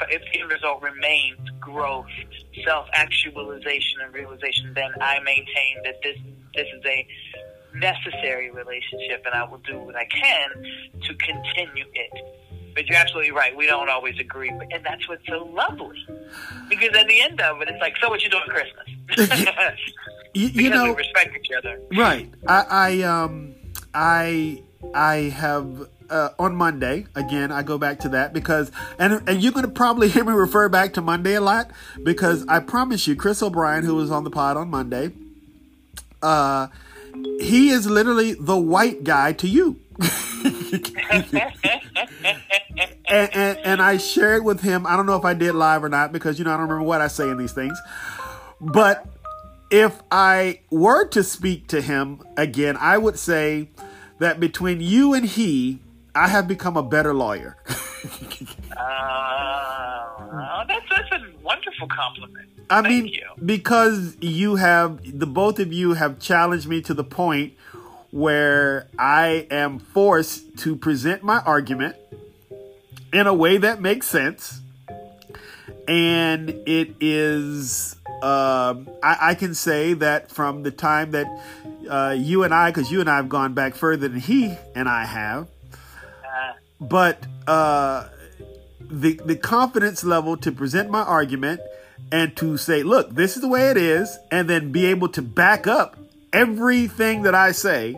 if, 0.09 0.21
the 0.31 0.41
end 0.41 0.51
result 0.51 0.81
remains 0.81 1.39
growth, 1.59 2.05
self 2.65 2.87
actualization, 2.93 4.01
and 4.03 4.13
realization, 4.13 4.73
then 4.73 4.91
I 5.01 5.19
maintain 5.19 5.83
that 5.83 6.01
this 6.03 6.17
this 6.53 6.67
is 6.73 6.83
a 6.85 7.07
necessary 7.75 8.51
relationship, 8.51 9.23
and 9.25 9.35
I 9.35 9.43
will 9.43 9.59
do 9.59 9.79
what 9.79 9.95
I 9.95 10.05
can 10.05 10.49
to 11.01 11.13
continue 11.15 11.85
it. 11.93 12.44
But 12.75 12.87
you're 12.87 12.97
absolutely 12.97 13.31
right. 13.31 13.55
We 13.55 13.65
don't 13.67 13.89
always 13.89 14.19
agree, 14.19 14.49
and 14.49 14.85
that's 14.85 15.07
what's 15.07 15.25
so 15.27 15.45
lovely. 15.45 16.05
Because 16.69 16.95
at 16.95 17.07
the 17.07 17.21
end 17.21 17.39
of 17.39 17.61
it, 17.61 17.69
it's 17.69 17.79
like, 17.79 17.95
so 18.01 18.09
what 18.09 18.21
you 18.21 18.29
doing 18.29 18.43
Christmas? 18.47 18.85
you, 20.33 20.47
you 20.47 20.69
know, 20.69 20.83
we 20.83 20.95
respect 20.95 21.35
each 21.37 21.49
other, 21.57 21.79
right? 21.95 22.29
I, 22.45 22.65
I 22.69 23.01
um, 23.03 23.55
I, 23.93 24.61
I 24.93 25.15
have 25.15 25.87
uh, 26.09 26.29
on 26.37 26.55
Monday. 26.55 27.07
Again, 27.15 27.51
I 27.51 27.63
go 27.63 27.77
back 27.77 27.99
to 28.01 28.09
that 28.09 28.33
because, 28.33 28.71
and 28.99 29.27
and 29.27 29.41
you're 29.41 29.53
going 29.53 29.65
to 29.65 29.71
probably 29.71 30.09
hear 30.09 30.23
me 30.23 30.33
refer 30.33 30.69
back 30.69 30.93
to 30.93 31.01
Monday 31.01 31.35
a 31.35 31.41
lot 31.41 31.71
because 32.03 32.45
I 32.47 32.59
promise 32.59 33.07
you, 33.07 33.15
Chris 33.15 33.41
O'Brien, 33.41 33.83
who 33.83 33.95
was 33.95 34.11
on 34.11 34.23
the 34.23 34.29
pod 34.29 34.57
on 34.57 34.69
Monday, 34.69 35.11
uh, 36.21 36.67
he 37.39 37.69
is 37.69 37.87
literally 37.87 38.33
the 38.33 38.57
white 38.57 39.03
guy 39.03 39.33
to 39.33 39.47
you. 39.47 39.79
and, 43.09 43.33
and, 43.33 43.57
and 43.59 43.81
I 43.81 43.97
shared 43.97 44.43
with 44.43 44.61
him. 44.61 44.85
I 44.85 44.95
don't 44.95 45.05
know 45.05 45.15
if 45.15 45.25
I 45.25 45.33
did 45.33 45.55
live 45.55 45.83
or 45.83 45.89
not 45.89 46.11
because 46.11 46.37
you 46.37 46.45
know 46.45 46.51
I 46.51 46.57
don't 46.57 46.63
remember 46.67 46.83
what 46.83 47.01
I 47.01 47.07
say 47.07 47.29
in 47.29 47.37
these 47.37 47.53
things. 47.53 47.79
But 48.59 49.05
if 49.71 50.01
I 50.11 50.59
were 50.69 51.07
to 51.09 51.23
speak 51.23 51.67
to 51.67 51.81
him 51.81 52.21
again, 52.37 52.77
I 52.79 52.97
would 52.97 53.17
say 53.17 53.69
that 54.19 54.39
between 54.39 54.81
you 54.81 55.13
and 55.13 55.25
he, 55.25 55.79
I 56.13 56.27
have 56.27 56.47
become 56.47 56.77
a 56.77 56.83
better 56.83 57.13
lawyer. 57.13 57.57
uh, 57.67 57.73
that's 60.67 60.85
that's 60.89 61.11
a 61.11 61.25
wonderful 61.43 61.87
compliment. 61.87 62.49
I 62.69 62.81
Thank 62.81 63.05
mean, 63.05 63.13
you. 63.13 63.23
because 63.45 64.17
you 64.21 64.55
have 64.55 65.19
the 65.19 65.27
both 65.27 65.59
of 65.59 65.71
you 65.71 65.93
have 65.93 66.19
challenged 66.19 66.67
me 66.67 66.81
to 66.81 66.93
the 66.93 67.03
point 67.03 67.53
where 68.15 68.87
I 68.97 69.45
am 69.51 69.77
forced 69.77 70.57
to 70.59 70.77
present 70.77 71.21
my 71.21 71.39
argument 71.39 71.97
in 73.11 73.27
a 73.27 73.33
way 73.33 73.57
that 73.57 73.81
makes 73.81 74.07
sense, 74.07 74.61
and 75.85 76.49
it 76.65 76.95
is. 77.01 77.97
Um, 78.23 78.87
I, 79.03 79.17
I 79.21 79.35
can 79.35 79.53
say 79.53 79.95
that 79.95 80.31
from 80.31 80.63
the 80.63 80.71
time 80.71 81.11
that 81.11 81.27
uh, 81.89 82.15
you 82.17 82.43
and 82.43 82.53
I, 82.53 82.69
because 82.69 82.89
you 82.89 83.01
and 83.01 83.09
I 83.09 83.17
have 83.17 83.27
gone 83.27 83.53
back 83.53 83.75
further 83.75 84.07
than 84.07 84.21
he 84.21 84.55
and 84.73 84.87
I 84.87 85.03
have, 85.03 85.49
Uh, 86.23 86.53
but 86.79 87.21
uh, 87.47 88.07
the 88.79 89.19
the 89.25 89.35
confidence 89.35 90.05
level 90.05 90.37
to 90.37 90.53
present 90.53 90.89
my 90.89 91.01
argument 91.01 91.59
and 92.13 92.33
to 92.37 92.55
say, 92.55 92.81
look, 92.81 93.13
this 93.13 93.35
is 93.35 93.41
the 93.41 93.49
way 93.49 93.71
it 93.71 93.77
is, 93.77 94.17
and 94.31 94.49
then 94.49 94.71
be 94.71 94.85
able 94.85 95.09
to 95.09 95.21
back 95.21 95.67
up 95.67 95.97
everything 96.31 97.23
that 97.23 97.35
I 97.35 97.51
say 97.51 97.97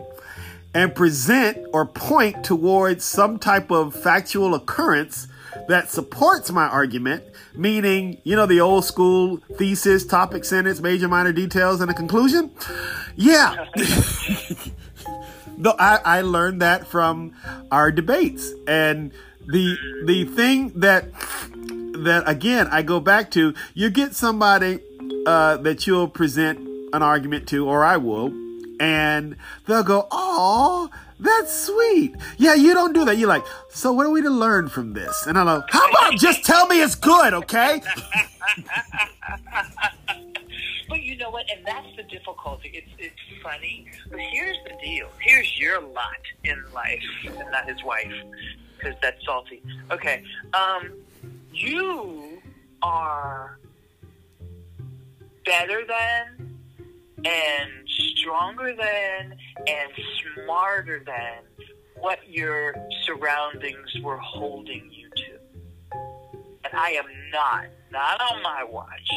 and 0.74 0.94
present 0.94 1.58
or 1.72 1.86
point 1.86 2.44
towards 2.44 3.04
some 3.04 3.38
type 3.38 3.70
of 3.70 3.94
factual 3.94 4.54
occurrence 4.54 5.28
that 5.68 5.90
supports 5.90 6.50
my 6.50 6.66
argument, 6.66 7.24
meaning, 7.54 8.20
you 8.24 8.36
know, 8.36 8.46
the 8.46 8.60
old 8.60 8.84
school 8.84 9.38
thesis, 9.56 10.06
topic, 10.06 10.44
sentence, 10.44 10.80
major, 10.80 11.08
minor 11.08 11.32
details, 11.32 11.80
and 11.80 11.90
a 11.90 11.94
conclusion. 11.94 12.50
Yeah. 13.16 13.66
No, 15.58 15.74
I, 15.76 15.98
I 16.04 16.20
learned 16.20 16.62
that 16.62 16.86
from 16.86 17.34
our 17.72 17.90
debates. 17.90 18.52
And 18.68 19.10
the 19.44 19.76
the 20.04 20.24
thing 20.24 20.68
that 20.80 21.10
that 22.04 22.28
again 22.28 22.68
I 22.70 22.82
go 22.82 23.00
back 23.00 23.32
to, 23.32 23.54
you 23.74 23.90
get 23.90 24.14
somebody 24.14 24.78
uh, 25.26 25.56
that 25.58 25.86
you'll 25.86 26.08
present 26.08 26.60
an 26.92 27.02
argument 27.02 27.48
to, 27.48 27.68
or 27.68 27.84
I 27.84 27.96
will, 27.96 28.32
and 28.80 29.36
they'll 29.66 29.82
go, 29.82 30.06
"Oh, 30.10 30.90
that's 31.18 31.52
sweet." 31.66 32.14
Yeah, 32.36 32.54
you 32.54 32.74
don't 32.74 32.92
do 32.92 33.04
that. 33.04 33.18
You're 33.18 33.28
like, 33.28 33.44
"So 33.70 33.92
what 33.92 34.06
are 34.06 34.10
we 34.10 34.22
to 34.22 34.30
learn 34.30 34.68
from 34.68 34.92
this?" 34.94 35.26
And 35.26 35.38
I'm 35.38 35.46
like, 35.46 35.64
"How 35.70 35.88
about 35.90 36.14
just 36.18 36.44
tell 36.44 36.66
me 36.66 36.82
it's 36.82 36.94
good, 36.94 37.34
okay?" 37.34 37.82
But 40.88 41.02
you 41.02 41.16
know 41.18 41.30
what? 41.30 41.44
And 41.54 41.64
that's 41.66 41.86
the 41.96 42.02
difficulty. 42.04 42.70
It's 42.72 42.88
it's 42.98 43.42
funny, 43.42 43.86
but 44.10 44.20
here's 44.20 44.56
the 44.64 44.72
deal. 44.82 45.08
Here's 45.20 45.58
your 45.58 45.80
lot 45.80 46.22
in 46.44 46.64
life, 46.72 47.02
and 47.26 47.36
not 47.50 47.68
his 47.68 47.82
wife, 47.84 48.12
because 48.76 48.94
that's 49.02 49.22
salty. 49.24 49.62
Okay, 49.90 50.22
um, 50.54 50.92
you 51.52 52.40
are 52.80 53.58
better 55.44 55.84
than, 55.86 56.56
and 57.18 57.87
stronger 57.98 58.74
than, 58.74 59.36
and 59.66 59.90
smarter 60.44 61.02
than 61.04 61.66
what 62.00 62.18
your 62.28 62.74
surroundings 63.04 63.96
were 64.02 64.18
holding 64.18 64.90
you 64.92 65.08
to. 65.10 65.38
And 66.64 66.74
I 66.74 66.90
am 66.90 67.06
not, 67.32 67.66
not 67.90 68.20
on 68.20 68.42
my 68.42 68.64
watch, 68.64 69.10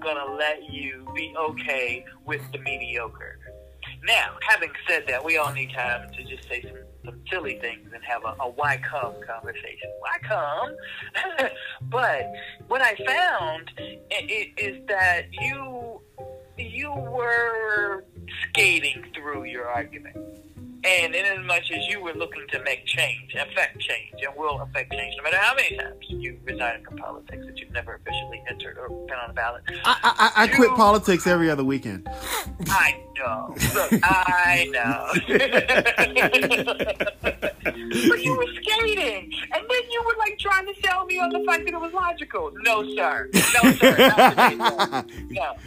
gonna 0.00 0.34
let 0.34 0.70
you 0.70 1.06
be 1.14 1.34
okay 1.38 2.04
with 2.24 2.42
the 2.52 2.58
mediocre. 2.58 3.38
Now, 4.04 4.36
having 4.48 4.70
said 4.88 5.04
that, 5.08 5.24
we 5.24 5.36
all 5.36 5.52
need 5.52 5.72
time 5.72 6.10
to 6.12 6.24
just 6.24 6.48
say 6.48 6.62
some, 6.62 6.78
some 7.04 7.20
silly 7.30 7.58
things 7.60 7.90
and 7.92 8.02
have 8.04 8.24
a, 8.24 8.36
a 8.40 8.50
why 8.50 8.78
come 8.78 9.14
conversation. 9.26 9.90
Why 10.00 10.18
come? 10.22 11.48
but 11.90 12.30
what 12.68 12.82
I 12.82 12.94
found 13.06 13.70
is 14.28 14.86
that 14.88 15.26
you 15.32 16.00
you 16.58 16.90
were 16.90 18.04
skating 18.48 19.04
through 19.14 19.44
your 19.44 19.66
argument. 19.66 20.16
And 20.86 21.14
in 21.16 21.24
as 21.24 21.44
much 21.44 21.72
as 21.72 21.84
you 21.88 22.00
were 22.00 22.12
looking 22.12 22.46
to 22.52 22.62
make 22.62 22.86
change, 22.86 23.34
affect 23.34 23.80
change, 23.80 24.22
and 24.24 24.36
will 24.36 24.60
affect 24.60 24.92
change, 24.92 25.14
no 25.16 25.24
matter 25.24 25.38
how 25.38 25.52
many 25.54 25.76
times 25.76 25.96
you 26.06 26.38
resigned 26.44 26.84
from 26.84 26.96
politics 26.98 27.44
that 27.44 27.58
you've 27.58 27.72
never 27.72 27.94
officially 27.94 28.40
entered 28.48 28.78
or 28.78 28.88
been 28.88 29.16
on 29.16 29.28
the 29.28 29.34
ballot. 29.34 29.64
I, 29.84 30.30
I, 30.36 30.44
I 30.44 30.46
quit 30.46 30.70
politics 30.76 31.26
every 31.26 31.50
other 31.50 31.64
weekend. 31.64 32.06
I 32.68 33.02
know. 33.18 33.52
Look, 33.74 34.00
I 34.04 34.68
know. 34.70 35.12
but 37.64 38.22
you 38.22 38.36
were 38.36 38.46
skating, 38.62 39.32
and 39.54 39.64
then 39.68 39.90
you 39.90 40.02
were 40.06 40.14
like 40.18 40.38
trying 40.38 40.66
to 40.66 40.74
sell 40.84 41.04
me 41.06 41.18
on 41.18 41.30
the 41.30 41.42
fact 41.44 41.64
that 41.64 41.74
it 41.74 41.80
was 41.80 41.92
logical. 41.92 42.52
No, 42.62 42.84
sir. 42.94 43.28
No, 43.34 43.72
sir. 43.72 45.04
No. 45.30 45.56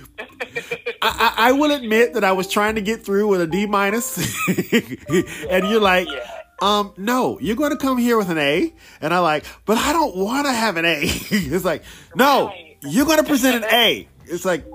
I, 1.02 1.02
I, 1.02 1.34
I 1.50 1.52
will 1.54 1.72
admit 1.72 2.14
that 2.14 2.24
I 2.24 2.32
was 2.34 2.48
trying 2.48 2.76
to 2.76 2.82
get 2.82 3.04
through 3.04 3.28
with 3.28 3.42
a 3.42 3.48
D 3.48 3.66
minus, 3.66 4.18
and 5.50 5.68
you're 5.68 5.82
like, 5.82 6.08
Yeah. 6.10 6.30
um, 6.62 6.94
no, 6.98 7.40
you're 7.40 7.56
going 7.56 7.72
to 7.72 7.78
come 7.78 7.98
here 7.98 8.18
with 8.18 8.30
an 8.30 8.38
A, 8.38 8.74
and 9.02 9.14
I'm 9.14 9.24
like, 9.24 9.46
but 9.66 9.78
I 9.78 9.94
don't 9.94 10.16
want 10.16 10.46
to 10.48 10.54
have 10.54 10.78
an 10.78 10.86
A. 10.86 11.00
it's 11.04 11.66
like, 11.66 11.84
no, 12.16 12.48
Right. 12.48 12.78
you're 12.84 13.06
going 13.06 13.18
to 13.20 13.24
present 13.24 13.64
an 13.64 13.74
A. 13.74 14.08
It's 14.26 14.46
like, 14.46 14.66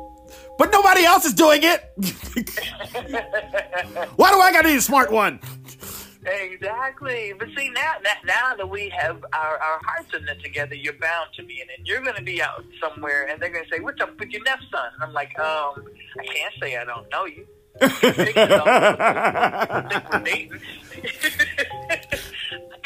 but 0.58 0.70
nobody 0.72 1.04
else 1.04 1.24
is 1.24 1.34
doing 1.34 1.60
it. 1.62 1.80
Why 4.16 4.30
do 4.30 4.38
I 4.40 4.52
got 4.52 4.62
to 4.62 4.68
be 4.68 4.74
the 4.76 4.80
smart 4.82 5.10
one? 5.12 5.40
Exactly. 6.26 7.34
But 7.38 7.48
see, 7.56 7.70
now, 7.70 7.94
now, 8.02 8.14
now 8.24 8.56
that 8.56 8.68
we 8.68 8.88
have 8.98 9.24
our, 9.32 9.58
our 9.58 9.80
hearts 9.84 10.14
in 10.14 10.26
it 10.28 10.42
together, 10.42 10.74
you're 10.74 10.94
bound 10.94 11.28
to 11.36 11.44
be 11.44 11.60
in 11.60 11.68
it. 11.68 11.80
You're 11.84 12.02
going 12.02 12.16
to 12.16 12.22
be 12.22 12.42
out 12.42 12.64
somewhere, 12.80 13.28
and 13.28 13.40
they're 13.40 13.50
going 13.50 13.64
to 13.64 13.70
say, 13.70 13.80
what's 13.80 14.00
up 14.00 14.18
with 14.18 14.30
your 14.30 14.42
nephew, 14.42 14.66
son? 14.72 14.90
And 14.94 15.02
I'm 15.02 15.12
like, 15.12 15.38
um, 15.38 15.84
I 16.18 16.24
can't 16.24 16.54
say 16.60 16.76
I 16.76 16.84
don't 16.84 17.10
know 17.10 17.26
you. 17.26 17.46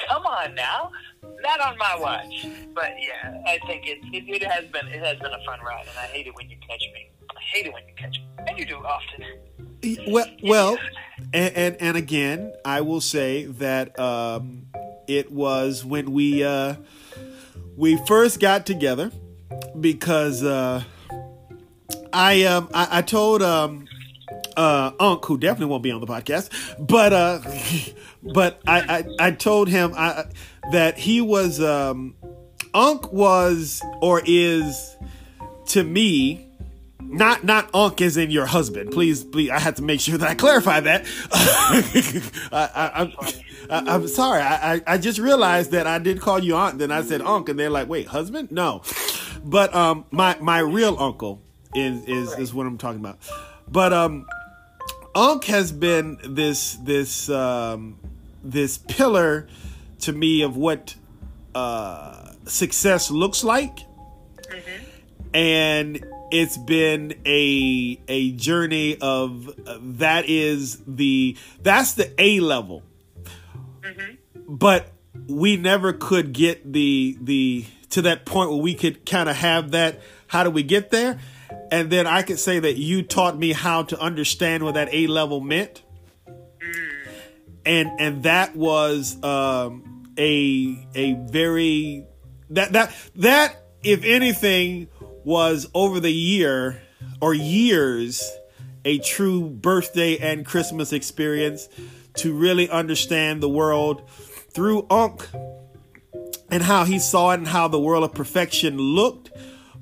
Come 0.09 0.27
on 0.27 0.55
now. 0.55 0.91
Not 1.43 1.61
on 1.61 1.77
my 1.79 1.97
watch. 2.01 2.47
But 2.75 2.95
yeah, 2.99 3.43
I 3.47 3.59
think 3.67 3.87
it, 3.87 3.99
it, 4.13 4.25
it 4.29 4.43
has 4.45 4.65
been 4.67 4.87
it 4.89 5.05
has 5.05 5.19
been 5.19 5.33
a 5.33 5.45
fun 5.45 5.61
ride, 5.61 5.87
and 5.89 5.99
I 5.99 6.07
hate 6.07 6.27
it 6.27 6.35
when 6.35 6.49
you 6.49 6.57
catch 6.67 6.81
me. 6.95 7.11
I 7.31 7.41
hate 7.53 7.67
it 7.67 7.73
when 7.73 7.87
you 7.87 7.95
catch 7.97 8.19
me. 8.19 8.27
And 8.47 8.59
you 8.59 8.65
do 8.65 8.77
often. 8.77 9.25
well, 10.11 10.27
well 10.43 10.79
and, 11.33 11.57
and 11.57 11.77
and 11.81 11.97
again, 11.97 12.53
I 12.65 12.81
will 12.81 13.01
say 13.01 13.45
that 13.45 13.99
um, 13.99 14.67
it 15.07 15.31
was 15.31 15.85
when 15.85 16.13
we 16.13 16.45
uh, 16.45 16.77
we 17.77 17.97
first 18.07 18.41
got 18.41 18.67
together 18.67 19.11
because 19.81 20.43
uh, 20.43 20.83
I 22.13 22.45
um 22.45 22.69
I, 22.75 22.99
I 22.99 23.03
told 23.03 23.43
um 23.43 23.87
uh 24.57 24.93
Unc 24.99 25.25
who 25.25 25.39
definitely 25.39 25.67
won't 25.67 25.83
be 25.83 25.91
on 25.91 26.01
the 26.01 26.07
podcast, 26.07 26.51
but 26.79 27.13
uh 27.13 27.41
but 28.23 28.61
I 28.67 29.05
I, 29.21 29.29
I 29.29 29.31
told 29.33 29.69
him 29.69 29.95
I 29.97 30.25
that 30.73 30.99
he 30.99 31.21
was 31.21 31.61
um 31.61 32.15
Unc 32.75 33.13
was 33.13 33.83
or 34.01 34.23
is 34.25 34.97
to 35.67 35.83
me 35.83 36.48
not 37.01 37.45
not 37.45 37.71
Unc 37.75 38.01
as 38.01 38.17
in 38.17 38.31
your 38.31 38.47
husband. 38.47 38.91
Please, 38.91 39.25
please. 39.25 39.51
I 39.51 39.59
had 39.59 39.77
to 39.77 39.83
make 39.83 40.01
sure 40.01 40.19
that 40.19 40.29
I 40.29 40.35
clarify 40.35 40.81
that. 40.81 41.07
I, 41.33 42.71
I, 42.75 42.91
I'm, 43.03 43.13
I, 43.71 43.95
I'm 43.95 44.09
sorry. 44.09 44.43
I, 44.43 44.75
I, 44.75 44.83
I 44.87 44.99
just 44.99 45.19
realized 45.19 45.71
that 45.73 45.87
I 45.87 45.99
did 45.99 46.21
call 46.21 46.43
you 46.43 46.57
Aunt. 46.57 46.79
Then 46.79 46.91
I 46.91 47.03
said 47.03 47.23
Unc, 47.23 47.49
and 47.49 47.59
they're 47.59 47.71
like, 47.71 47.89
"Wait, 47.89 48.09
husband? 48.09 48.51
No." 48.51 48.83
But 49.45 49.75
um, 49.75 50.07
my 50.11 50.37
my 50.41 50.59
real 50.59 50.97
uncle 50.99 51.41
is 51.75 52.05
is 52.07 52.39
is 52.39 52.55
what 52.55 52.67
I'm 52.67 52.79
talking 52.79 53.01
about. 53.01 53.19
But 53.71 53.93
um, 53.93 54.27
Unc 55.15 55.45
has 55.45 55.73
been 55.73 56.19
this 56.25 56.75
this 56.75 57.31
um 57.31 57.99
this 58.43 58.79
pillar 58.79 59.49
to 60.01 60.13
me 60.13 60.43
of 60.43 60.57
what 60.57 60.95
uh 61.55 62.33
success 62.45 63.11
looks 63.11 63.45
like 63.45 63.81
and 65.35 66.05
it's 66.31 66.59
been 66.59 67.15
a 67.25 68.01
a 68.09 68.33
journey 68.33 68.99
of 69.01 69.49
uh, 69.67 69.79
that 69.81 70.29
is 70.29 70.83
the 70.87 71.37
that's 71.63 71.95
the 71.95 72.13
A 72.19 72.41
level. 72.41 72.83
But 74.47 74.91
we 75.27 75.57
never 75.57 75.93
could 75.93 76.33
get 76.33 76.73
the 76.73 77.17
the 77.21 77.67
to 77.91 78.03
that 78.03 78.25
point 78.25 78.51
where 78.51 78.61
we 78.61 78.75
could 78.75 79.07
kind 79.07 79.29
of 79.29 79.37
have 79.37 79.73
that 79.73 80.01
how 80.27 80.45
do 80.45 80.51
we 80.51 80.63
get 80.63 80.91
there? 80.91 81.19
And 81.71 81.91
then 81.91 82.07
I 82.07 82.23
could 82.23 82.39
say 82.39 82.59
that 82.59 82.77
you 82.77 83.03
taught 83.03 83.39
me 83.39 83.53
how 83.53 83.83
to 83.85 83.99
understand 83.99 84.63
what 84.63 84.75
that 84.75 84.89
A 84.93 85.07
level 85.07 85.41
meant. 85.41 85.83
And 87.65 87.91
and 87.99 88.23
that 88.23 88.57
was 88.57 89.23
um 89.23 90.13
a 90.19 90.89
a 90.95 91.15
very 91.31 92.07
that 92.51 92.73
that 92.73 92.95
that 93.17 93.57
if 93.83 94.05
anything 94.05 94.89
was 95.29 95.69
over 95.75 96.01
the 96.01 96.11
year 96.11 96.81
or 97.21 97.35
years 97.35 98.23
a 98.87 98.97
true 99.01 99.43
birthday 99.51 100.17
and 100.17 100.47
Christmas 100.47 100.91
experience 100.91 101.69
to 102.15 102.33
really 102.33 102.67
understand 102.71 103.43
the 103.43 103.49
world 103.49 104.09
through 104.55 104.87
Unc 104.89 105.29
and 106.51 106.63
how 106.63 106.87
he 106.87 106.99
saw 106.99 107.33
it 107.33 107.35
and 107.41 107.47
how 107.47 107.69
the 107.69 107.79
world 107.79 108.05
of 108.05 108.15
perfection 108.15 108.79
looked. 108.79 109.31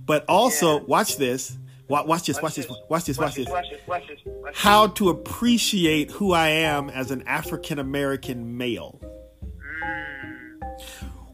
But 0.04 0.24
also, 0.28 0.78
Yeah. 0.80 0.84
watch 0.86 1.16
this. 1.16 1.56
Wa- 1.88 2.02
Watch 2.04 2.26
this. 2.26 2.42
Watch 2.42 2.56
this. 2.56 2.66
Watch 2.90 3.04
this. 3.04 3.16
Watch 3.16 3.36
this. 3.36 3.46
Watch 3.46 3.66
this. 3.68 3.86
Watch 3.86 4.06
this. 4.08 4.18
Watch 4.26 4.52
this. 4.52 4.56
How 4.60 4.88
to 4.88 5.10
appreciate 5.10 6.10
who 6.10 6.32
I 6.32 6.48
am 6.48 6.90
as 6.90 7.12
an 7.12 7.22
African 7.22 7.78
American 7.78 8.56
male. 8.58 9.00
Mm. 9.00 10.72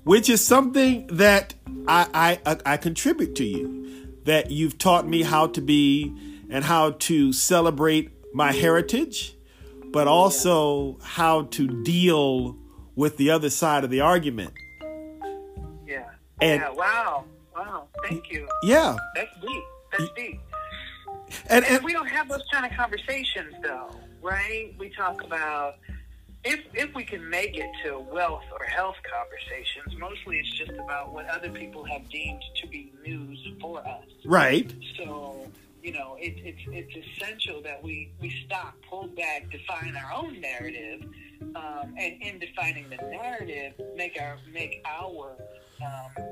Which 0.04 0.28
is 0.28 0.44
something 0.44 1.06
that 1.06 1.54
I, 1.88 2.38
I 2.46 2.56
I 2.66 2.76
contribute 2.76 3.34
to 3.36 3.44
you. 3.44 3.78
That 4.24 4.50
you've 4.50 4.78
taught 4.78 5.06
me 5.06 5.22
how 5.22 5.48
to 5.48 5.60
be 5.60 6.14
and 6.48 6.64
how 6.64 6.90
to 6.92 7.32
celebrate 7.32 8.10
my 8.34 8.52
heritage, 8.52 9.34
but 9.90 10.06
also 10.06 10.98
how 11.02 11.42
to 11.44 11.82
deal 11.82 12.56
with 12.94 13.16
the 13.16 13.30
other 13.30 13.50
side 13.50 13.84
of 13.84 13.90
the 13.90 14.00
argument. 14.00 14.52
Yeah. 15.86 16.08
And- 16.40 16.60
yeah. 16.60 16.70
Wow. 16.70 17.24
Wow. 17.54 17.88
Thank 18.08 18.30
you. 18.30 18.48
Yeah. 18.62 18.96
That's 19.14 19.30
deep. 19.40 19.62
That's 19.90 20.10
deep. 20.16 20.40
And, 21.48 21.64
And 21.64 21.76
and 21.76 21.84
we 21.84 21.92
don't 21.92 22.08
have 22.08 22.28
those 22.28 22.44
kind 22.52 22.66
of 22.66 22.72
conversations, 22.76 23.54
though, 23.62 23.90
right? 24.22 24.74
We 24.78 24.90
talk 24.90 25.22
about 25.24 25.76
if 26.44 26.60
if 26.74 26.94
we 26.94 27.04
can 27.04 27.28
make 27.28 27.56
it 27.56 27.70
to 27.84 27.98
wealth 27.98 28.44
or 28.52 28.64
health 28.64 28.96
conversations. 29.10 29.98
Mostly, 29.98 30.38
it's 30.38 30.50
just 30.58 30.72
about 30.72 31.12
what 31.12 31.28
other 31.28 31.50
people 31.50 31.84
have 31.84 32.08
deemed 32.10 32.42
to 32.60 32.66
be 32.68 32.92
news 33.04 33.38
for 33.60 33.80
us. 33.86 34.04
right. 34.24 34.72
So 34.96 35.48
you 35.82 35.92
know, 35.92 36.16
it, 36.18 36.34
it's 36.36 36.60
it's 36.68 37.06
essential 37.06 37.60
that 37.62 37.82
we 37.82 38.12
we 38.20 38.32
stop, 38.46 38.74
pull 38.88 39.08
back, 39.08 39.50
define 39.50 39.96
our 39.96 40.12
own 40.12 40.40
narrative, 40.40 41.02
um, 41.56 41.94
and 41.98 42.22
in 42.22 42.38
defining 42.38 42.88
the 42.88 42.96
narrative, 42.96 43.74
make 43.96 44.16
our 44.20 44.38
make 44.52 44.80
our 44.86 45.36
um, 45.84 46.28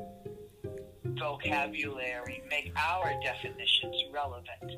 vocabulary, 1.18 2.42
make 2.48 2.72
our 2.76 3.12
definitions 3.22 4.04
relevant. 4.12 4.72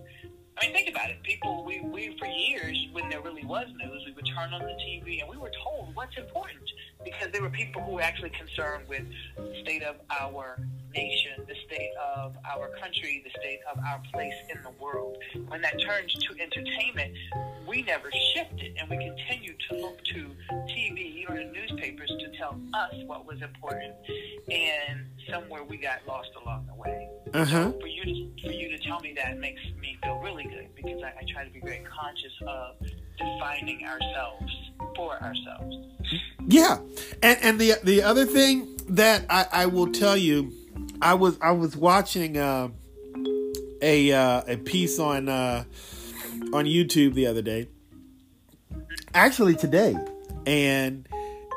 I 0.58 0.66
mean, 0.66 0.74
think 0.74 0.88
about 0.88 1.10
it. 1.10 1.22
People, 1.22 1.64
we, 1.64 1.80
we 1.80 2.16
for 2.18 2.26
years, 2.26 2.76
when 2.92 3.08
there 3.08 3.20
really 3.20 3.44
was 3.44 3.66
news, 3.68 4.02
we 4.06 4.12
would 4.12 4.26
turn 4.36 4.52
on 4.52 4.60
the 4.60 4.76
TV 4.84 5.20
and 5.20 5.28
we 5.28 5.36
were 5.36 5.50
told 5.64 5.94
what's 5.94 6.16
important 6.16 6.62
because 7.04 7.28
there 7.32 7.42
were 7.42 7.50
people 7.50 7.82
who 7.82 7.92
were 7.92 8.02
actually 8.02 8.30
concerned 8.30 8.86
with 8.88 9.02
the 9.36 9.60
state 9.62 9.82
of 9.82 9.96
our 10.20 10.58
nation, 10.94 11.44
the 11.46 11.54
state 11.66 11.90
of 12.16 12.34
our 12.44 12.68
country, 12.80 13.22
the 13.24 13.30
state 13.40 13.60
of 13.72 13.78
our 13.84 14.00
place 14.12 14.34
in 14.54 14.62
the 14.62 14.70
world. 14.82 15.16
When 15.48 15.60
that 15.62 15.80
turned 15.80 16.08
to 16.10 16.42
entertainment, 16.42 17.16
we 17.66 17.82
never 17.82 18.10
shifted 18.34 18.76
and 18.78 18.88
we 18.90 18.96
continued 18.96 19.56
to 19.70 19.76
look 19.76 20.02
to 20.04 20.30
TV 20.68 21.28
or 21.28 21.36
the 21.36 21.44
newspapers 21.52 22.10
to 22.20 22.36
tell 22.38 22.60
us 22.74 22.94
what 23.06 23.26
was 23.26 23.40
important, 23.42 23.94
and 24.50 25.06
somewhere 25.30 25.62
we 25.64 25.76
got 25.76 26.00
lost 26.06 26.30
along 26.42 26.66
the 26.66 26.74
way 26.74 27.08
Uh 27.34 27.44
huh. 27.44 27.72
for 27.80 27.86
you 27.86 28.04
to 28.04 28.42
for 28.46 28.52
you 28.52 28.68
to 28.76 28.78
tell 28.78 29.00
me 29.00 29.12
that 29.16 29.38
makes 29.38 29.60
me 29.80 29.96
feel 30.02 30.18
really 30.18 30.44
good 30.44 30.68
because 30.74 31.02
I, 31.02 31.08
I 31.20 31.24
try 31.32 31.44
to 31.44 31.50
be 31.50 31.60
very 31.60 31.84
conscious 31.84 32.32
of 32.46 32.76
defining 33.18 33.86
ourselves 33.86 34.52
for 34.96 35.12
ourselves. 35.22 35.76
Yeah, 36.46 36.78
and 37.22 37.38
and 37.42 37.58
the 37.60 37.74
the 37.84 38.02
other 38.02 38.24
thing 38.26 38.68
that 38.88 39.24
I, 39.30 39.46
I 39.52 39.66
will 39.66 39.92
tell 39.92 40.16
you, 40.16 40.52
I 41.00 41.14
was 41.14 41.38
I 41.40 41.52
was 41.52 41.76
watching 41.76 42.36
uh, 42.38 42.68
a 43.80 44.12
uh, 44.12 44.42
a 44.46 44.56
piece 44.56 44.98
on 44.98 45.28
uh, 45.28 45.64
on 46.52 46.64
YouTube 46.64 47.14
the 47.14 47.26
other 47.26 47.42
day, 47.42 47.68
actually 49.14 49.54
today, 49.56 49.96
and 50.46 51.06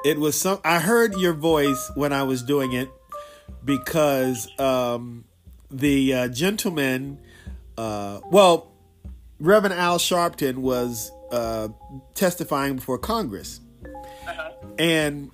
it 0.04 0.20
was 0.20 0.40
some. 0.40 0.60
I 0.64 0.80
heard 0.80 1.16
your 1.16 1.34
voice 1.34 1.92
when 1.96 2.14
I 2.14 2.24
was 2.24 2.44
doing 2.44 2.74
it 2.74 2.90
because 3.64 4.48
um, 4.60 5.26
the 5.72 6.14
uh, 6.14 6.28
gentleman, 6.30 7.20
uh, 7.78 8.22
well, 8.32 8.72
Reverend 9.40 9.74
Al 9.76 9.98
Sharpton 9.98 10.58
was 10.58 11.12
uh, 11.32 11.70
testifying 12.14 12.76
before 12.76 12.98
Congress 12.98 13.60
Uh-huh. 14.28 14.52
and 14.80 15.32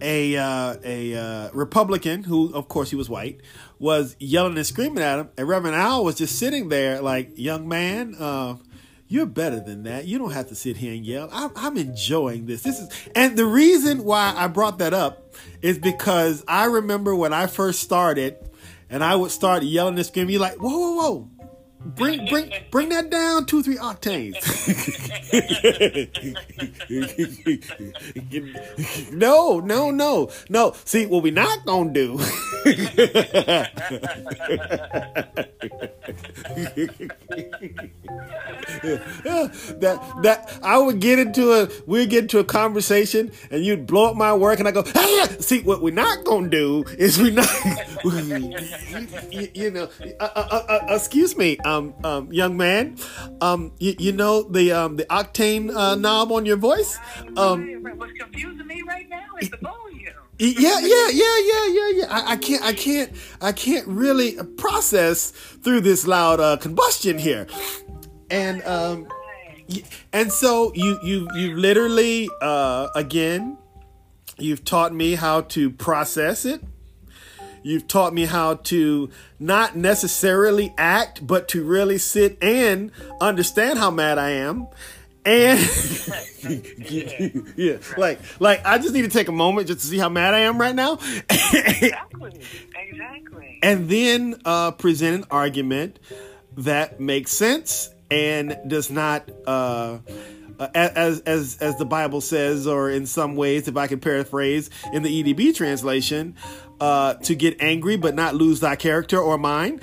a 0.00 0.36
uh, 0.36 0.76
a 0.84 1.14
uh, 1.14 1.50
Republican 1.52 2.22
who, 2.24 2.52
of 2.54 2.68
course, 2.68 2.90
he 2.90 2.96
was 2.96 3.08
white, 3.08 3.40
was 3.78 4.16
yelling 4.18 4.56
and 4.56 4.66
screaming 4.66 5.02
at 5.02 5.18
him, 5.18 5.28
and 5.36 5.48
Reverend 5.48 5.76
Al 5.76 6.04
was 6.04 6.16
just 6.16 6.38
sitting 6.38 6.68
there 6.68 7.00
like, 7.00 7.32
"Young 7.36 7.68
man, 7.68 8.14
uh, 8.18 8.56
you're 9.06 9.26
better 9.26 9.60
than 9.60 9.84
that. 9.84 10.06
You 10.06 10.18
don't 10.18 10.32
have 10.32 10.48
to 10.48 10.54
sit 10.54 10.76
here 10.76 10.92
and 10.92 11.04
yell. 11.04 11.28
I'm, 11.32 11.50
I'm 11.56 11.76
enjoying 11.76 12.46
this. 12.46 12.62
This 12.62 12.78
is." 12.78 12.88
And 13.14 13.36
the 13.36 13.46
reason 13.46 14.04
why 14.04 14.34
I 14.36 14.48
brought 14.48 14.78
that 14.78 14.94
up 14.94 15.34
is 15.62 15.78
because 15.78 16.44
I 16.48 16.66
remember 16.66 17.14
when 17.14 17.32
I 17.32 17.46
first 17.46 17.80
started, 17.80 18.36
and 18.90 19.02
I 19.04 19.16
would 19.16 19.30
start 19.30 19.62
yelling 19.62 19.96
and 19.96 20.06
screaming. 20.06 20.32
You're 20.32 20.40
like, 20.40 20.56
"Whoa, 20.58 20.70
whoa, 20.70 20.92
whoa!" 20.92 21.30
Bring 21.80 22.26
bring 22.26 22.52
bring 22.70 22.88
that 22.88 23.08
down 23.08 23.46
two 23.46 23.62
three 23.62 23.78
octaves. 23.78 24.36
no 29.12 29.60
no 29.60 29.90
no 29.92 30.30
no. 30.48 30.74
See 30.84 31.06
what 31.06 31.22
we 31.22 31.30
not 31.30 31.64
gonna 31.64 31.92
do. 31.92 32.18
that 38.88 40.02
that 40.22 40.58
I 40.62 40.78
would 40.78 41.00
get 41.00 41.18
into 41.18 41.52
a 41.52 41.68
we'd 41.86 42.10
get 42.10 42.24
into 42.24 42.38
a 42.38 42.44
conversation 42.44 43.30
and 43.50 43.64
you'd 43.64 43.86
blow 43.86 44.10
up 44.10 44.16
my 44.16 44.34
work 44.34 44.58
and 44.58 44.68
I 44.68 44.72
go 44.72 44.84
see 45.40 45.62
what 45.62 45.82
we're 45.82 45.94
not 45.94 46.24
gonna 46.24 46.48
do 46.48 46.84
is 46.98 47.18
we 47.18 47.30
not 47.30 47.48
you, 49.30 49.48
you 49.54 49.70
know 49.70 49.88
uh, 50.20 50.28
uh, 50.34 50.48
uh, 50.50 50.64
uh, 50.68 50.86
excuse 50.94 51.36
me 51.36 51.58
um 51.68 51.94
um 52.04 52.32
young 52.32 52.56
man 52.56 52.96
um 53.40 53.72
you, 53.78 53.94
you 53.98 54.12
know 54.12 54.42
the 54.42 54.72
um 54.72 54.96
the 54.96 55.04
octane 55.04 55.64
uh, 55.74 55.94
knob 55.94 56.32
on 56.32 56.46
your 56.46 56.56
voice 56.56 56.98
um 57.36 57.58
What's 57.98 58.12
confusing 58.12 58.66
me 58.66 58.82
right 58.86 59.08
now 59.08 59.26
is 59.40 59.50
the 59.50 59.56
volume. 59.56 60.14
yeah, 60.38 60.78
yeah, 60.78 61.08
yeah, 61.10 61.38
yeah, 61.40 61.66
yeah, 61.66 61.88
yeah. 61.94 62.06
I, 62.10 62.32
I 62.32 62.36
can't, 62.36 62.62
I 62.62 62.72
can't, 62.72 63.12
I 63.40 63.52
can't 63.52 63.86
really 63.88 64.36
process 64.56 65.30
through 65.30 65.80
this 65.80 66.06
loud 66.06 66.38
uh, 66.38 66.56
combustion 66.58 67.18
here, 67.18 67.48
and 68.30 68.62
um, 68.64 69.08
and 70.12 70.32
so 70.32 70.72
you, 70.74 70.98
you, 71.02 71.28
you 71.34 71.56
literally, 71.56 72.28
uh, 72.40 72.88
again, 72.94 73.58
you've 74.38 74.64
taught 74.64 74.94
me 74.94 75.14
how 75.14 75.42
to 75.42 75.70
process 75.70 76.44
it. 76.44 76.62
You've 77.62 77.88
taught 77.88 78.14
me 78.14 78.24
how 78.24 78.54
to 78.54 79.10
not 79.38 79.76
necessarily 79.76 80.74
act, 80.76 81.26
but 81.26 81.48
to 81.48 81.64
really 81.64 81.98
sit 81.98 82.38
and 82.42 82.90
understand 83.20 83.78
how 83.78 83.90
mad 83.90 84.18
I 84.18 84.30
am. 84.30 84.66
And 85.24 85.58
yeah, 87.56 87.78
like 87.96 88.20
like 88.40 88.64
I 88.64 88.78
just 88.78 88.94
need 88.94 89.02
to 89.02 89.08
take 89.08 89.28
a 89.28 89.32
moment 89.32 89.66
just 89.68 89.80
to 89.80 89.86
see 89.86 89.98
how 89.98 90.08
mad 90.08 90.34
I 90.34 90.40
am 90.40 90.58
right 90.58 90.74
now. 90.74 90.94
Exactly. 91.28 92.40
Exactly. 92.74 93.58
and 93.62 93.88
then 93.88 94.40
uh, 94.44 94.70
present 94.72 95.16
an 95.16 95.24
argument 95.30 95.98
that 96.56 97.00
makes 97.00 97.32
sense 97.32 97.90
and 98.10 98.56
does 98.66 98.90
not 98.90 99.28
uh, 99.46 99.98
uh, 100.58 100.68
as 100.74 101.20
as 101.20 101.58
as 101.60 101.76
the 101.76 101.84
Bible 101.84 102.20
says, 102.20 102.66
or 102.66 102.90
in 102.90 103.06
some 103.06 103.36
ways, 103.36 103.68
if 103.68 103.76
I 103.76 103.86
can 103.86 104.00
paraphrase 104.00 104.70
in 104.92 105.02
the 105.02 105.22
EDB 105.22 105.54
translation, 105.54 106.34
uh, 106.80 107.14
to 107.14 107.34
get 107.34 107.60
angry 107.60 107.96
but 107.96 108.14
not 108.14 108.34
lose 108.34 108.60
thy 108.60 108.76
character 108.76 109.18
or 109.18 109.38
mine, 109.38 109.80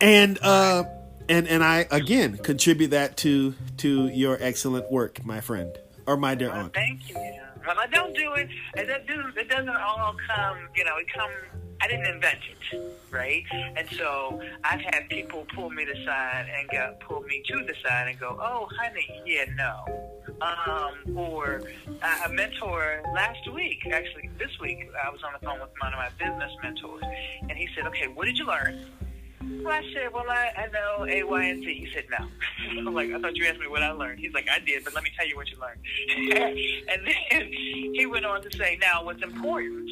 and 0.00 0.38
uh, 0.42 0.84
and 1.28 1.48
and 1.48 1.62
I 1.62 1.86
again 1.90 2.38
contribute 2.38 2.88
that 2.88 3.16
to 3.18 3.54
to 3.78 4.08
your 4.08 4.36
excellent 4.40 4.90
work, 4.90 5.24
my 5.24 5.40
friend 5.40 5.72
or 6.06 6.16
my 6.16 6.34
dear 6.34 6.50
aunt. 6.50 6.74
thank 6.74 7.08
you. 7.08 7.16
I 7.76 7.86
don't 7.88 8.16
do 8.16 8.32
it. 8.34 8.48
It 8.76 8.86
doesn't. 9.06 9.36
It 9.36 9.48
doesn't 9.48 9.68
all 9.68 10.16
come. 10.26 10.58
You 10.74 10.84
know, 10.84 10.96
it 10.96 11.06
come. 11.14 11.30
I 11.80 11.88
didn't 11.88 12.06
invent 12.06 12.38
it, 12.50 12.80
right? 13.10 13.44
And 13.52 13.88
so 13.90 14.40
I've 14.64 14.80
had 14.80 15.08
people 15.08 15.46
pull 15.54 15.70
me 15.70 15.84
to 15.84 15.92
the 15.92 16.04
side 16.04 16.46
and 16.56 16.68
go, 16.70 16.94
pull 17.06 17.22
me 17.22 17.42
to 17.46 17.64
the 17.64 17.74
side 17.86 18.08
and 18.08 18.18
go, 18.18 18.38
"Oh, 18.40 18.68
honey, 18.78 19.08
yeah, 19.26 19.44
no." 19.54 19.84
Um, 20.40 21.16
or 21.16 21.62
uh, 22.02 22.18
a 22.26 22.28
mentor 22.28 23.02
last 23.14 23.50
week, 23.52 23.78
actually 23.92 24.30
this 24.38 24.50
week, 24.60 24.88
I 25.04 25.10
was 25.10 25.22
on 25.22 25.32
the 25.32 25.44
phone 25.44 25.60
with 25.60 25.70
one 25.80 25.92
of 25.92 25.98
my 25.98 26.10
business 26.18 26.52
mentors, 26.62 27.02
and 27.42 27.52
he 27.52 27.68
said, 27.74 27.86
"Okay, 27.86 28.08
what 28.08 28.26
did 28.26 28.38
you 28.38 28.46
learn? 28.46 28.84
I 29.66 29.82
said, 29.94 30.12
well, 30.12 30.24
I, 30.28 30.50
I 30.56 30.66
know 30.66 31.06
A, 31.08 31.22
Y, 31.22 31.44
and 31.44 31.62
Z. 31.62 31.72
He 31.72 31.88
said, 31.94 32.04
no. 32.10 32.26
I'm 32.88 32.94
like, 32.94 33.10
I 33.10 33.20
thought 33.20 33.36
you 33.36 33.46
asked 33.46 33.60
me 33.60 33.66
what 33.66 33.82
I 33.82 33.92
learned. 33.92 34.20
He's 34.20 34.32
like, 34.32 34.48
I 34.48 34.58
did, 34.58 34.84
but 34.84 34.94
let 34.94 35.04
me 35.04 35.10
tell 35.16 35.26
you 35.26 35.36
what 35.36 35.48
you 35.50 35.56
learned. 35.58 35.80
and 36.92 37.06
then 37.06 37.52
he 37.52 38.06
went 38.06 38.24
on 38.24 38.42
to 38.42 38.56
say, 38.56 38.78
now, 38.80 39.04
what's 39.04 39.22
important, 39.22 39.88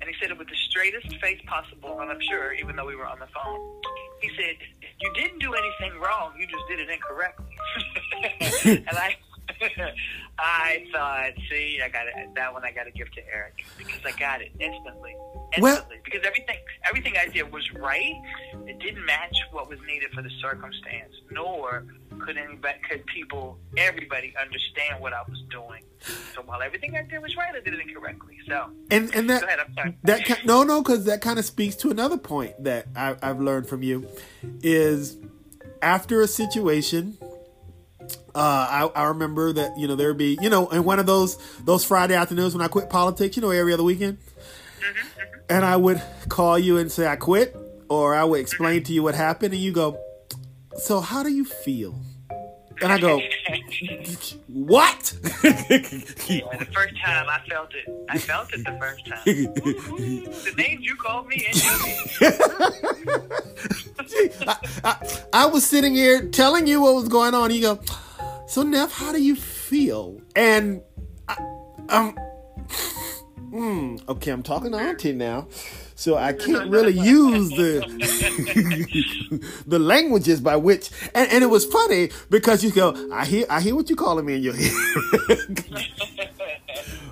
and 0.00 0.08
he 0.08 0.14
said 0.20 0.30
it 0.30 0.38
with 0.38 0.48
the 0.48 0.56
straightest 0.68 1.08
face 1.20 1.40
possible, 1.46 2.00
and 2.00 2.10
I'm 2.10 2.20
sure, 2.20 2.52
even 2.54 2.76
though 2.76 2.86
we 2.86 2.96
were 2.96 3.06
on 3.06 3.18
the 3.18 3.28
phone, 3.34 3.60
he 4.20 4.30
said, 4.36 4.56
you 5.00 5.12
didn't 5.14 5.38
do 5.38 5.54
anything 5.54 5.98
wrong, 6.00 6.32
you 6.38 6.46
just 6.46 6.64
did 6.68 6.80
it 6.80 6.88
incorrectly. 6.90 7.46
and 8.88 8.96
I 8.96 9.16
I 10.38 10.86
thought, 10.92 11.32
see, 11.50 11.80
I 11.84 11.88
got 11.88 12.06
it. 12.06 12.14
That 12.34 12.52
one 12.52 12.64
I 12.64 12.72
got 12.72 12.84
to 12.84 12.90
give 12.90 13.10
to 13.12 13.20
Erik 13.28 13.64
because 13.76 14.00
I 14.04 14.12
got 14.18 14.40
it 14.40 14.52
instantly. 14.58 15.14
Instantly, 15.52 15.60
Well- 15.60 15.86
because 16.04 16.20
everything 16.24 16.56
everything 16.88 17.14
I 17.20 17.26
did 17.26 17.52
was 17.52 17.68
right. 17.74 18.14
It 18.66 18.78
didn't 18.78 19.04
match 19.04 19.36
what 19.52 19.68
was 19.68 19.78
needed 19.86 20.10
for 20.12 20.22
the 20.22 20.30
circumstance, 20.40 21.12
nor 21.30 21.84
could 22.20 22.36
anybody, 22.36 22.78
could 22.88 23.04
people, 23.06 23.58
everybody 23.76 24.32
understand 24.40 25.00
what 25.00 25.12
I 25.12 25.22
was 25.28 25.42
doing. 25.50 25.82
So 26.34 26.42
while 26.42 26.62
everything 26.62 26.96
I 26.96 27.02
did 27.02 27.20
was 27.20 27.36
right, 27.36 27.54
I 27.54 27.60
did 27.60 27.74
it 27.74 27.80
incorrectly. 27.80 28.38
So 28.48 28.70
And 28.90 29.14
and 29.14 29.28
that 29.28 29.40
go 29.40 29.46
ahead. 29.46 29.58
I'm 29.66 29.74
sorry. 29.74 29.98
that 30.04 30.44
no 30.46 30.62
no 30.62 30.82
because 30.82 31.04
that 31.06 31.20
kind 31.20 31.38
of 31.38 31.44
speaks 31.44 31.74
to 31.76 31.90
another 31.90 32.16
point 32.16 32.62
that 32.64 32.86
I, 32.96 33.16
I've 33.22 33.40
learned 33.40 33.68
from 33.68 33.82
you 33.82 34.06
is 34.62 35.16
after 35.82 36.20
a 36.20 36.28
situation 36.28 37.18
uh, 38.34 38.90
I, 38.94 39.02
I 39.02 39.04
remember 39.08 39.52
that 39.52 39.78
you 39.78 39.88
know 39.88 39.96
there'd 39.96 40.16
be 40.16 40.38
you 40.40 40.50
know 40.50 40.68
in 40.68 40.84
one 40.84 40.98
of 40.98 41.06
those 41.06 41.36
those 41.64 41.84
friday 41.84 42.14
afternoons 42.14 42.54
when 42.54 42.62
i 42.62 42.68
quit 42.68 42.88
politics 42.90 43.36
you 43.36 43.42
know 43.42 43.50
every 43.50 43.72
other 43.72 43.82
weekend? 43.82 44.18
And 45.48 45.64
i 45.64 45.76
would 45.76 46.00
call 46.28 46.58
you 46.58 46.78
and 46.78 46.90
say 46.90 47.06
i 47.06 47.16
quit 47.16 47.56
or 47.88 48.14
i 48.14 48.24
would 48.24 48.40
explain 48.40 48.82
to 48.84 48.92
you 48.92 49.02
what 49.02 49.14
happened 49.14 49.52
and 49.52 49.62
you 49.62 49.72
go 49.72 49.98
so 50.76 51.00
how 51.00 51.22
do 51.22 51.30
you 51.30 51.44
feel? 51.44 51.94
And 52.82 52.92
i 52.92 52.98
go 52.98 53.20
what? 54.48 55.14
The 55.42 56.68
first 56.72 56.94
time 57.04 57.26
I 57.28 57.40
felt 57.48 57.70
it, 57.74 57.88
I 58.08 58.18
felt 58.18 58.52
it 58.54 58.64
the 58.64 58.78
first 58.78 59.06
time. 59.06 59.18
Ooh, 59.28 60.22
the 60.44 60.54
names 60.56 60.84
you 60.84 60.94
called 60.96 61.26
me 61.26 61.46
and 61.46 61.56
you 61.56 61.70
I, 64.46 64.56
I, 64.84 65.22
I 65.32 65.46
was 65.46 65.66
sitting 65.66 65.94
here 65.94 66.28
telling 66.28 66.66
you 66.66 66.80
what 66.80 66.94
was 66.94 67.08
going 67.08 67.34
on. 67.34 67.50
You 67.50 67.60
go, 67.60 67.80
so 68.50 68.64
Neff, 68.64 68.90
how 68.90 69.12
do 69.12 69.22
you 69.22 69.36
feel? 69.36 70.20
And 70.34 70.82
I, 71.28 71.34
um, 71.88 72.18
mm, 73.38 74.08
okay, 74.08 74.32
I'm 74.32 74.42
talking 74.42 74.72
to 74.72 74.76
Auntie 74.76 75.12
now, 75.12 75.46
so 75.94 76.16
I 76.16 76.32
can't 76.32 76.68
really 76.68 76.94
use 76.94 77.48
the 77.50 77.78
the 79.68 79.78
languages 79.78 80.40
by 80.40 80.56
which. 80.56 80.90
And, 81.14 81.30
and 81.30 81.44
it 81.44 81.46
was 81.46 81.64
funny 81.64 82.10
because 82.28 82.64
you 82.64 82.72
go, 82.72 83.10
I 83.12 83.24
hear, 83.24 83.46
I 83.48 83.60
hear 83.60 83.76
what 83.76 83.88
you're 83.88 83.96
calling 83.96 84.26
me 84.26 84.34
in 84.34 84.42
your 84.42 84.54
head. 84.54 85.64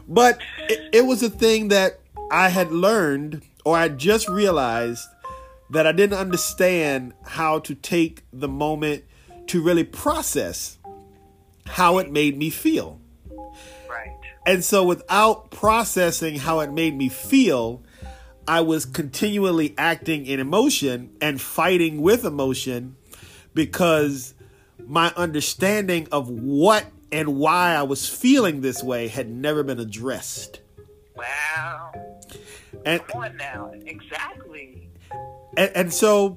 but 0.08 0.40
it, 0.68 0.88
it 0.92 1.06
was 1.06 1.22
a 1.22 1.30
thing 1.30 1.68
that 1.68 2.00
I 2.32 2.48
had 2.48 2.72
learned, 2.72 3.42
or 3.64 3.76
I 3.76 3.90
just 3.90 4.28
realized 4.28 5.06
that 5.70 5.86
I 5.86 5.92
didn't 5.92 6.18
understand 6.18 7.12
how 7.24 7.60
to 7.60 7.76
take 7.76 8.24
the 8.32 8.48
moment 8.48 9.04
to 9.46 9.62
really 9.62 9.84
process 9.84 10.77
how 11.68 11.98
it 11.98 12.10
made 12.10 12.36
me 12.36 12.50
feel. 12.50 13.00
right. 13.88 14.10
And 14.46 14.64
so 14.64 14.84
without 14.84 15.50
processing 15.50 16.36
how 16.36 16.60
it 16.60 16.72
made 16.72 16.96
me 16.96 17.08
feel, 17.08 17.82
I 18.46 18.62
was 18.62 18.86
continually 18.86 19.74
acting 19.76 20.26
in 20.26 20.40
emotion 20.40 21.10
and 21.20 21.40
fighting 21.40 22.00
with 22.00 22.24
emotion 22.24 22.96
because 23.54 24.34
my 24.86 25.12
understanding 25.16 26.08
of 26.10 26.30
what 26.30 26.86
and 27.12 27.36
why 27.36 27.74
I 27.74 27.82
was 27.82 28.08
feeling 28.08 28.60
this 28.60 28.82
way 28.82 29.08
had 29.08 29.28
never 29.28 29.62
been 29.62 29.78
addressed. 29.78 30.60
Wow. 31.14 31.92
And 32.86 33.06
Come 33.06 33.22
on 33.24 33.36
now. 33.36 33.72
Exactly. 33.84 34.88
and, 35.56 35.70
and 35.74 35.92
so 35.92 36.36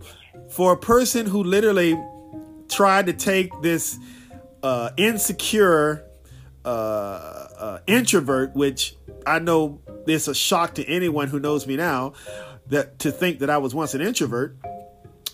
for 0.50 0.74
a 0.74 0.78
person 0.78 1.26
who 1.26 1.44
literally 1.44 1.98
tried 2.68 3.06
to 3.06 3.14
take 3.14 3.52
this 3.62 3.98
uh, 4.64 4.92
insecure 4.98 6.06
uh, 6.64 6.68
uh, 6.68 7.80
introvert, 7.88 8.56
which 8.56 8.96
I 9.26 9.40
know 9.40 9.82
is 10.08 10.28
a 10.28 10.36
shock 10.36 10.76
to 10.76 10.86
anyone 10.86 11.28
who 11.28 11.40
knows 11.40 11.66
me 11.68 11.76
now, 11.76 12.14
that 12.68 13.00
to 13.00 13.12
think 13.12 13.40
that 13.40 13.50
I 13.50 13.58
was 13.58 13.74
once 13.74 13.94
an 13.94 14.02
introvert, 14.02 14.58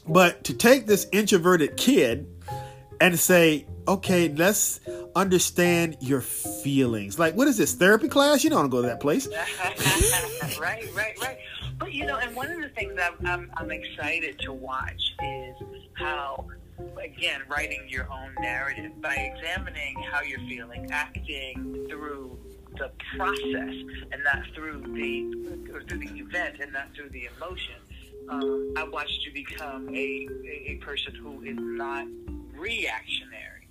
but 0.07 0.45
to 0.45 0.53
take 0.53 0.87
this 0.87 1.07
introverted 1.11 1.77
kid 1.77 2.27
and 2.99 3.19
say, 3.19 3.65
okay, 3.87 4.29
let's 4.29 4.79
understand 5.15 5.97
your 5.99 6.21
feelings. 6.21 7.19
Like, 7.19 7.35
what 7.35 7.47
is 7.47 7.57
this 7.57 7.73
therapy 7.73 8.07
class? 8.07 8.43
You 8.43 8.49
don't 8.49 8.59
want 8.59 8.71
to 8.71 8.77
go 8.77 8.81
to 8.81 8.87
that 8.87 8.99
place. 8.99 9.27
right, 10.59 10.83
right, 10.95 11.21
right. 11.21 11.37
But 11.79 11.93
you 11.93 12.05
know, 12.05 12.17
and 12.17 12.35
one 12.35 12.49
of 12.49 12.61
the 12.61 12.69
things 12.69 12.93
I'm, 13.01 13.25
I'm, 13.25 13.51
I'm 13.55 13.71
excited 13.71 14.39
to 14.39 14.53
watch 14.53 15.15
is 15.23 15.55
how, 15.93 16.45
again, 17.03 17.41
writing 17.49 17.85
your 17.87 18.11
own 18.11 18.33
narrative 18.39 18.91
by 19.01 19.15
examining 19.15 19.95
how 20.11 20.21
you're 20.21 20.39
feeling, 20.47 20.89
acting 20.91 21.87
through 21.89 22.37
the 22.77 22.91
process 23.17 23.73
and 24.11 24.23
not 24.23 24.39
through 24.53 24.81
the 24.93 25.73
or 25.73 25.81
through 25.83 25.99
the 25.99 26.19
event 26.19 26.57
and 26.61 26.71
not 26.73 26.93
through 26.95 27.09
the 27.09 27.27
emotion. 27.37 27.75
Um, 28.29 28.73
I 28.77 28.83
watched 28.83 29.25
you 29.25 29.33
become 29.33 29.89
a, 29.89 30.27
a, 30.45 30.71
a 30.71 30.75
person 30.75 31.15
who 31.15 31.41
is 31.43 31.57
not 31.57 32.05
reactionary. 32.53 33.69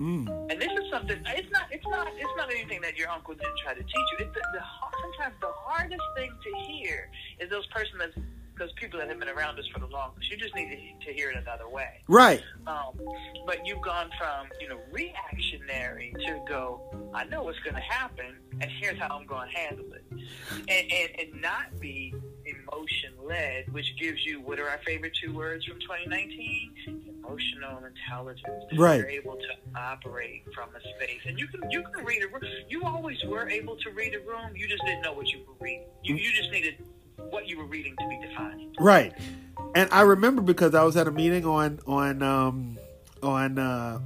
Mm. 0.00 0.50
And 0.50 0.60
this 0.60 0.72
is 0.72 0.90
something. 0.90 1.18
It's 1.26 1.52
not. 1.52 1.66
It's 1.70 1.86
not. 1.86 2.08
It's 2.16 2.36
not 2.36 2.50
anything 2.50 2.80
that 2.82 2.96
your 2.96 3.08
uncle 3.08 3.34
didn't 3.34 3.58
try 3.62 3.74
to 3.74 3.82
teach 3.82 4.06
you. 4.18 4.26
It's 4.26 4.34
the, 4.34 4.42
the 4.52 4.60
sometimes 5.02 5.34
the 5.40 5.52
hardest 5.54 6.02
thing 6.16 6.32
to 6.42 6.58
hear 6.66 7.10
is 7.38 7.48
those 7.48 7.66
person 7.68 7.98
that's 7.98 8.16
those 8.58 8.72
people 8.74 8.98
that 8.98 9.08
have 9.08 9.18
been 9.18 9.28
around 9.28 9.58
us 9.58 9.66
for 9.72 9.80
the 9.80 9.86
longest. 9.86 10.30
You 10.30 10.36
just 10.36 10.54
need 10.54 10.68
to, 11.00 11.06
to 11.06 11.12
hear 11.12 11.30
it 11.30 11.36
another 11.36 11.68
way. 11.68 12.02
Right. 12.08 12.42
Um, 12.66 12.98
but 13.46 13.66
you've 13.66 13.82
gone 13.82 14.10
from 14.18 14.48
you 14.60 14.68
know 14.68 14.78
reactionary 14.92 16.14
to 16.26 16.40
go. 16.48 17.10
I 17.14 17.24
know 17.24 17.42
what's 17.44 17.58
going 17.60 17.74
to 17.74 17.80
happen, 17.80 18.36
and 18.60 18.70
here's 18.80 18.98
how 18.98 19.16
I'm 19.16 19.26
going 19.26 19.48
to 19.50 19.56
handle 19.56 19.86
it, 19.92 20.04
and, 20.10 20.92
and 20.92 21.32
and 21.32 21.40
not 21.40 21.78
be 21.80 22.14
emotion 22.46 23.12
led, 23.22 23.72
which 23.72 23.96
gives 23.98 24.24
you 24.24 24.40
what 24.40 24.58
are 24.58 24.68
our 24.68 24.80
favorite 24.86 25.12
two 25.22 25.34
words 25.34 25.64
from 25.64 25.80
2019? 25.80 27.22
Emotional 27.26 27.82
intelligence. 27.84 28.64
Right. 28.76 28.98
You're 28.98 29.08
able 29.08 29.36
to 29.36 29.80
operate 29.80 30.44
from 30.54 30.68
a 30.76 30.80
space, 30.80 31.20
and 31.26 31.38
you 31.38 31.48
can 31.48 31.70
you 31.70 31.82
can 31.82 32.04
read 32.04 32.22
a 32.22 32.28
room. 32.28 32.42
You 32.68 32.84
always 32.84 33.22
were 33.24 33.48
able 33.48 33.76
to 33.76 33.90
read 33.90 34.14
a 34.14 34.20
room. 34.20 34.54
You 34.54 34.68
just 34.68 34.84
didn't 34.84 35.02
know 35.02 35.12
what 35.12 35.28
you 35.28 35.40
were 35.46 35.54
reading. 35.60 35.86
You 36.02 36.16
you 36.16 36.32
just 36.32 36.50
needed 36.50 36.76
what 37.30 37.46
you 37.46 37.58
were 37.58 37.66
reading 37.66 37.94
to 37.98 38.08
be 38.08 38.18
defined. 38.26 38.76
Right. 38.78 39.12
And 39.74 39.88
I 39.92 40.02
remember 40.02 40.42
because 40.42 40.74
I 40.74 40.84
was 40.84 40.96
at 40.96 41.06
a 41.06 41.10
meeting 41.10 41.44
on 41.44 41.80
on 41.86 42.22
um 42.22 42.78
on 43.22 43.58
uh 43.58 44.00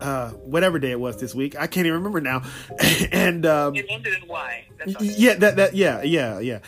uh 0.00 0.30
whatever 0.30 0.78
day 0.78 0.90
it 0.90 1.00
was 1.00 1.18
this 1.18 1.34
week. 1.34 1.54
I 1.56 1.66
can't 1.66 1.86
even 1.86 1.98
remember 1.98 2.20
now. 2.20 2.42
and 3.12 3.46
um 3.46 3.74
It 3.74 3.86
ended 3.88 4.14
in 4.22 4.28
Y. 4.28 4.64
Yeah, 5.00 5.34
that 5.34 5.56
that 5.56 5.74
yeah, 5.74 6.02
yeah, 6.02 6.40
yeah. 6.40 6.58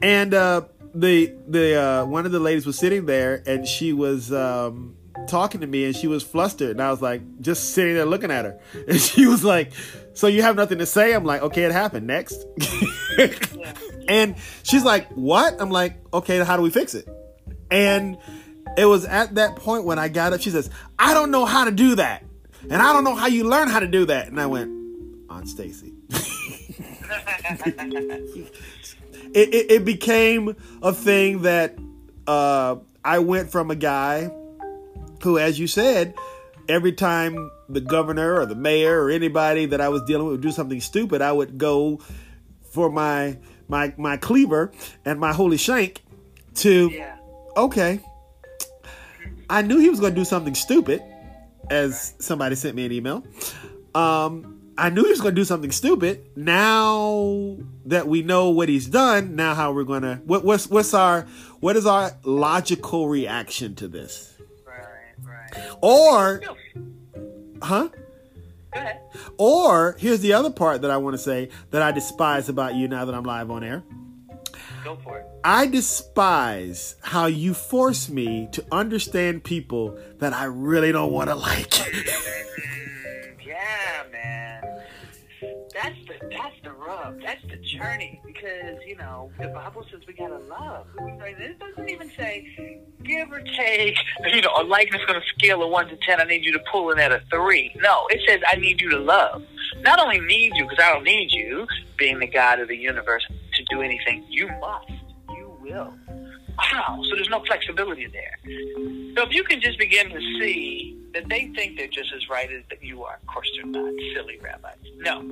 And 0.00 0.32
uh 0.32 0.62
the 0.94 1.34
the 1.48 1.74
uh 1.74 2.04
one 2.06 2.24
of 2.26 2.32
the 2.32 2.40
ladies 2.40 2.66
was 2.66 2.78
sitting 2.78 3.06
there 3.06 3.42
and 3.46 3.66
she 3.66 3.92
was 3.92 4.32
um 4.32 4.96
talking 5.28 5.60
to 5.60 5.66
me 5.66 5.84
and 5.84 5.96
she 5.96 6.06
was 6.06 6.22
flustered 6.22 6.70
and 6.70 6.82
I 6.82 6.90
was 6.90 7.00
like 7.00 7.22
just 7.40 7.72
sitting 7.72 7.94
there 7.94 8.04
looking 8.04 8.30
at 8.30 8.44
her. 8.44 8.58
And 8.88 9.00
she 9.00 9.26
was 9.26 9.44
like, 9.44 9.72
"So 10.14 10.26
you 10.26 10.42
have 10.42 10.56
nothing 10.56 10.78
to 10.78 10.86
say?" 10.86 11.14
I'm 11.14 11.24
like, 11.24 11.42
"Okay, 11.42 11.64
it 11.64 11.72
happened. 11.72 12.06
Next." 12.06 12.44
And 14.06 14.36
she's 14.62 14.84
like, 14.84 15.08
"What?" 15.12 15.58
I'm 15.60 15.70
like, 15.70 15.96
"Okay, 16.12 16.44
how 16.44 16.58
do 16.58 16.62
we 16.62 16.68
fix 16.68 16.94
it?" 16.94 17.08
And 17.70 18.18
it 18.76 18.84
was 18.84 19.06
at 19.06 19.36
that 19.36 19.56
point 19.56 19.84
when 19.84 19.98
I 19.98 20.08
got 20.08 20.34
up. 20.34 20.42
She 20.42 20.50
says, 20.50 20.68
"I 20.98 21.14
don't 21.14 21.30
know 21.30 21.46
how 21.46 21.64
to 21.64 21.70
do 21.70 21.94
that, 21.94 22.22
and 22.62 22.74
I 22.74 22.92
don't 22.92 23.04
know 23.04 23.14
how 23.14 23.28
you 23.28 23.44
learn 23.44 23.68
how 23.68 23.80
to 23.80 23.86
do 23.86 24.04
that." 24.04 24.28
And 24.28 24.38
I 24.38 24.44
went, 24.46 24.70
"Aunt 25.30 25.48
Stacy." 25.48 25.94
it, 29.34 29.54
it, 29.54 29.70
it 29.70 29.84
became 29.86 30.54
a 30.82 30.92
thing 30.92 31.42
that 31.42 31.78
uh, 32.26 32.76
I 33.02 33.20
went 33.20 33.50
from 33.50 33.70
a 33.70 33.74
guy 33.76 34.30
who, 35.24 35.38
as 35.38 35.58
you 35.58 35.66
said, 35.66 36.14
every 36.68 36.92
time 36.92 37.50
the 37.68 37.80
governor 37.80 38.38
or 38.40 38.46
the 38.46 38.54
mayor 38.54 39.02
or 39.02 39.10
anybody 39.10 39.66
that 39.66 39.80
I 39.80 39.88
was 39.88 40.02
dealing 40.02 40.26
with 40.26 40.34
would 40.34 40.40
do 40.40 40.52
something 40.52 40.80
stupid, 40.80 41.20
I 41.20 41.32
would 41.32 41.58
go 41.58 42.00
for 42.70 42.90
my 42.90 43.38
my 43.66 43.94
my 43.96 44.16
cleaver 44.16 44.72
and 45.04 45.18
my 45.18 45.32
holy 45.32 45.56
shank 45.56 46.02
to 46.56 46.90
yeah. 46.90 47.16
okay. 47.56 48.00
I 49.50 49.62
knew 49.62 49.78
he 49.78 49.90
was 49.90 50.00
going 50.00 50.14
to 50.14 50.20
do 50.20 50.24
something 50.24 50.54
stupid, 50.54 51.02
as 51.70 52.14
somebody 52.18 52.54
sent 52.54 52.74
me 52.74 52.86
an 52.86 52.92
email. 52.92 53.24
Um, 53.94 54.60
I 54.76 54.90
knew 54.90 55.04
he 55.04 55.10
was 55.10 55.20
going 55.20 55.34
to 55.34 55.40
do 55.40 55.44
something 55.44 55.70
stupid. 55.70 56.24
Now 56.34 57.58
that 57.86 58.08
we 58.08 58.22
know 58.22 58.50
what 58.50 58.68
he's 58.68 58.86
done, 58.86 59.36
now 59.36 59.54
how 59.54 59.72
we're 59.72 59.84
going 59.84 60.02
to 60.02 60.16
what, 60.24 60.44
what's 60.44 60.68
what's 60.68 60.94
our 60.94 61.22
what 61.60 61.76
is 61.76 61.86
our 61.86 62.12
logical 62.24 63.08
reaction 63.08 63.74
to 63.76 63.88
this? 63.88 64.33
Or, 65.80 66.38
Go 66.38 66.56
huh? 67.62 67.88
ahead. 68.72 69.00
Or 69.38 69.96
here's 69.98 70.20
the 70.20 70.32
other 70.32 70.50
part 70.50 70.82
that 70.82 70.90
I 70.90 70.96
want 70.96 71.14
to 71.14 71.18
say 71.18 71.50
that 71.70 71.82
I 71.82 71.92
despise 71.92 72.48
about 72.48 72.74
you 72.74 72.88
now 72.88 73.04
that 73.04 73.14
I'm 73.14 73.24
live 73.24 73.50
on 73.50 73.64
air. 73.64 73.82
Go 74.82 74.96
for 74.96 75.18
it. 75.18 75.26
I 75.42 75.66
despise 75.66 76.96
how 77.02 77.26
you 77.26 77.54
force 77.54 78.08
me 78.08 78.48
to 78.52 78.64
understand 78.70 79.44
people 79.44 79.98
that 80.18 80.32
I 80.32 80.44
really 80.44 80.92
don't 80.92 81.12
want 81.12 81.30
to 81.30 81.36
like. 81.36 81.72
That's 87.34 87.50
the 87.50 87.56
journey. 87.78 88.20
Because 88.24 88.78
you 88.86 88.96
know 88.96 89.30
the 89.40 89.48
Bible 89.48 89.84
says 89.90 90.00
we 90.06 90.14
gotta 90.14 90.38
love. 90.38 90.86
It 90.98 91.58
doesn't 91.58 91.88
even 91.88 92.10
say 92.16 92.80
give 93.02 93.30
or 93.32 93.40
take. 93.40 93.96
You 94.32 94.42
know, 94.42 94.52
a 94.60 94.64
likeness 94.64 95.02
on 95.08 95.16
a 95.16 95.20
scale 95.36 95.62
of 95.62 95.70
one 95.70 95.88
to 95.88 95.96
ten. 96.06 96.20
I 96.20 96.24
need 96.24 96.44
you 96.44 96.52
to 96.52 96.60
pull 96.70 96.90
in 96.90 96.98
at 96.98 97.12
a 97.12 97.22
three. 97.30 97.74
No, 97.76 98.06
it 98.10 98.20
says 98.26 98.40
I 98.46 98.56
need 98.56 98.80
you 98.80 98.90
to 98.90 98.98
love. 98.98 99.42
Not 99.80 99.98
only 100.00 100.20
need 100.20 100.52
you 100.54 100.64
because 100.64 100.78
I 100.82 100.92
don't 100.92 101.04
need 101.04 101.32
you, 101.32 101.66
being 101.98 102.18
the 102.18 102.26
God 102.26 102.60
of 102.60 102.68
the 102.68 102.76
universe, 102.76 103.26
to 103.54 103.64
do 103.70 103.82
anything. 103.82 104.24
You 104.28 104.48
must. 104.60 104.90
You 105.30 105.56
will. 105.60 105.94
Wow. 106.58 107.02
So 107.08 107.16
there's 107.16 107.28
no 107.28 107.42
flexibility 107.44 108.06
there. 108.06 108.38
So 109.16 109.22
if 109.22 109.32
you 109.32 109.44
can 109.44 109.60
just 109.60 109.78
begin 109.78 110.10
to 110.10 110.20
see 110.40 110.98
that 111.14 111.28
they 111.28 111.50
think 111.54 111.76
they're 111.76 111.86
just 111.86 112.12
as 112.14 112.28
right 112.28 112.50
as 112.50 112.62
that 112.70 112.82
you 112.82 113.04
are, 113.04 113.16
of 113.16 113.26
course 113.26 113.50
they're 113.56 113.66
not, 113.66 113.92
silly 114.14 114.38
rabbis. 114.42 114.76
No, 114.98 115.22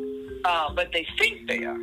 uh, 0.45 0.73
but 0.75 0.91
they 0.93 1.07
think 1.19 1.49
they 1.49 1.65
are. 1.65 1.79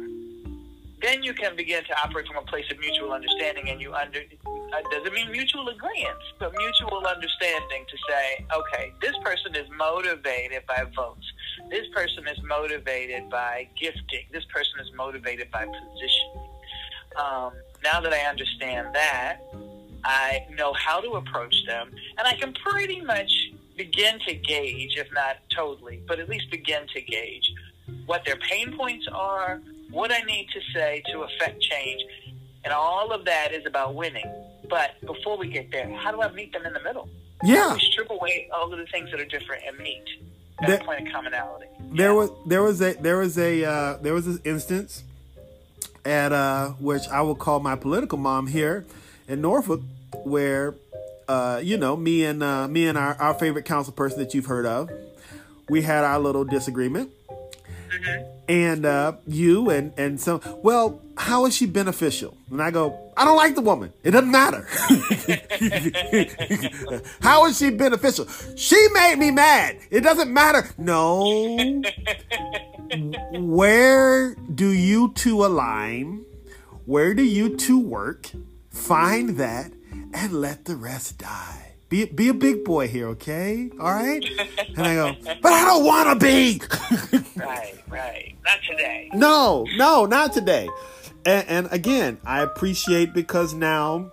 Then 1.02 1.24
you 1.24 1.34
can 1.34 1.56
begin 1.56 1.84
to 1.86 1.94
operate 2.04 2.28
from 2.28 2.38
a 2.38 2.46
place 2.46 2.66
of 2.72 2.80
mutual 2.80 3.14
understanding, 3.14 3.70
and 3.70 3.80
you 3.80 3.94
under 3.94 4.20
uh, 4.20 4.82
doesn't 4.92 5.14
mean 5.14 5.32
mutual 5.32 5.68
agreement, 5.70 6.18
but 6.40 6.54
mutual 6.58 7.06
understanding 7.08 7.86
to 7.90 7.98
say, 8.10 8.46
okay, 8.56 8.94
this 9.02 9.16
person 9.24 9.56
is 9.56 9.68
motivated 9.78 10.64
by 10.68 10.84
votes. 10.96 11.26
This 11.70 11.88
person 11.96 12.28
is 12.28 12.38
motivated 12.44 13.30
by 13.30 13.68
gifting. 13.80 14.26
This 14.32 14.44
person 14.54 14.80
is 14.82 14.92
motivated 14.96 15.50
by 15.52 15.66
positioning. 15.66 16.50
Um, 17.16 17.54
now 17.84 18.02
that 18.02 18.14
I 18.14 18.20
understand 18.30 18.94
that, 18.94 19.38
I 20.04 20.46
know 20.58 20.74
how 20.74 21.02
to 21.02 21.12
approach 21.12 21.56
them, 21.66 21.92
and 22.18 22.28
I 22.28 22.34
can 22.36 22.54
pretty 22.54 23.02
much 23.02 23.32
begin 23.78 24.20
to 24.28 24.34
gauge, 24.36 24.96
if 24.98 25.08
not 25.14 25.38
totally, 25.56 26.02
but 26.08 26.20
at 26.20 26.30
least 26.30 26.50
begin 26.52 26.84
to 26.94 27.02
gauge 27.02 27.52
what 28.06 28.24
their 28.26 28.38
pain 28.38 28.76
points 28.78 29.08
are, 29.12 29.62
what 29.92 30.12
I 30.12 30.20
need 30.22 30.48
to 30.54 30.60
say 30.74 31.02
to 31.12 31.22
affect 31.24 31.62
change, 31.62 32.02
and 32.64 32.74
all 32.74 33.12
of 33.12 33.26
that 33.26 33.52
is 33.54 33.66
about 33.66 33.96
winning. 33.96 34.26
But 34.70 34.92
before 35.06 35.38
we 35.38 35.48
get 35.48 35.72
there, 35.72 35.92
how 35.96 36.12
do 36.12 36.22
I 36.22 36.32
meet 36.32 36.52
them 36.54 36.66
in 36.66 36.74
the 36.74 36.82
middle? 36.82 37.10
Yeah. 37.44 37.74
We 37.74 37.80
strip 37.80 38.10
away 38.10 38.50
all 38.54 38.72
of 38.72 38.78
the 38.78 38.86
things 38.88 39.10
that 39.12 39.20
are 39.20 39.26
different 39.26 39.64
and 39.68 39.78
meet 39.78 40.04
at 40.62 40.68
There- 40.68 40.78
a 40.78 40.84
point 40.84 41.08
of 41.08 41.14
commonality. 41.14 41.66
there 41.92 42.14
was 42.14 42.30
there 42.46 42.62
was 42.62 42.82
a 42.82 42.94
there 42.96 43.18
was 43.18 43.38
a 43.40 43.64
uh, 43.64 43.98
there 43.98 44.14
was 44.14 44.28
an 44.28 44.40
instance 44.44 45.04
at 46.06 46.32
uh, 46.32 46.70
which 46.80 47.08
I 47.10 47.22
will 47.22 47.36
call 47.36 47.60
my 47.60 47.76
political 47.76 48.18
mom 48.18 48.48
here 48.48 48.86
in 49.28 49.42
Norfolk, 49.42 49.82
where 50.24 50.76
uh, 51.28 51.62
you 51.64 51.78
know 51.78 51.96
me 51.96 52.26
and 52.26 52.42
uh, 52.42 52.68
me 52.68 52.88
and 52.88 52.98
our, 52.98 53.16
our 53.16 53.34
favorite 53.34 53.66
council 53.66 53.94
person 53.94 54.20
that 54.20 54.34
you've 54.34 54.48
heard 54.48 54.66
of, 54.66 54.90
we 55.70 55.82
had 55.82 56.04
our 56.04 56.20
little 56.20 56.44
disagreement, 56.44 57.12
and 58.48 58.86
uh, 58.86 59.14
you 59.28 59.70
and 59.70 59.94
and 59.98 60.20
so 60.20 60.42
well, 60.64 61.02
how 61.18 61.46
is 61.46 61.56
she 61.56 61.66
beneficial? 61.66 62.36
And 62.50 62.62
I 62.62 62.72
go, 62.72 63.12
I 63.16 63.26
don't 63.26 63.38
like 63.38 63.56
the 63.56 63.62
woman. 63.62 63.92
It 64.04 64.12
doesn't 64.12 64.32
matter. 64.32 64.68
how 67.22 67.46
is 67.46 67.58
she 67.58 67.70
beneficial? 67.70 68.26
She 68.56 68.88
made 68.94 69.18
me 69.18 69.32
mad. 69.32 69.78
It 69.92 70.02
doesn't 70.02 70.34
matter. 70.34 70.70
No 70.78 71.84
where 73.34 74.36
do 74.36 74.72
you 74.72 75.14
two 75.14 75.46
align? 75.46 76.26
Where 76.86 77.14
do 77.14 77.24
you 77.24 77.56
two 77.56 77.80
work? 77.80 78.30
Find 78.70 79.38
that 79.38 79.72
and 80.14 80.34
let 80.34 80.66
the 80.66 80.76
rest 80.76 81.18
die. 81.20 81.76
Be, 81.90 82.06
be 82.06 82.30
a 82.30 82.34
big 82.34 82.64
boy 82.64 82.88
here, 82.88 83.08
okay? 83.10 83.72
All 83.80 83.92
right? 83.92 84.24
And 84.76 84.88
I 84.88 84.96
go, 84.96 85.16
but 85.42 85.52
I 85.52 85.66
don't 85.66 85.86
want 85.86 86.20
to 86.20 86.26
be. 86.26 86.62
Right, 87.36 87.80
right. 87.88 88.36
Not 88.46 88.60
today. 88.70 89.10
no, 89.14 89.66
no, 89.76 90.06
not 90.06 90.34
today. 90.34 90.70
And, 91.26 91.48
and 91.48 91.68
again, 91.72 92.20
I 92.24 92.42
appreciate 92.42 93.14
because 93.14 93.54
now 93.54 94.12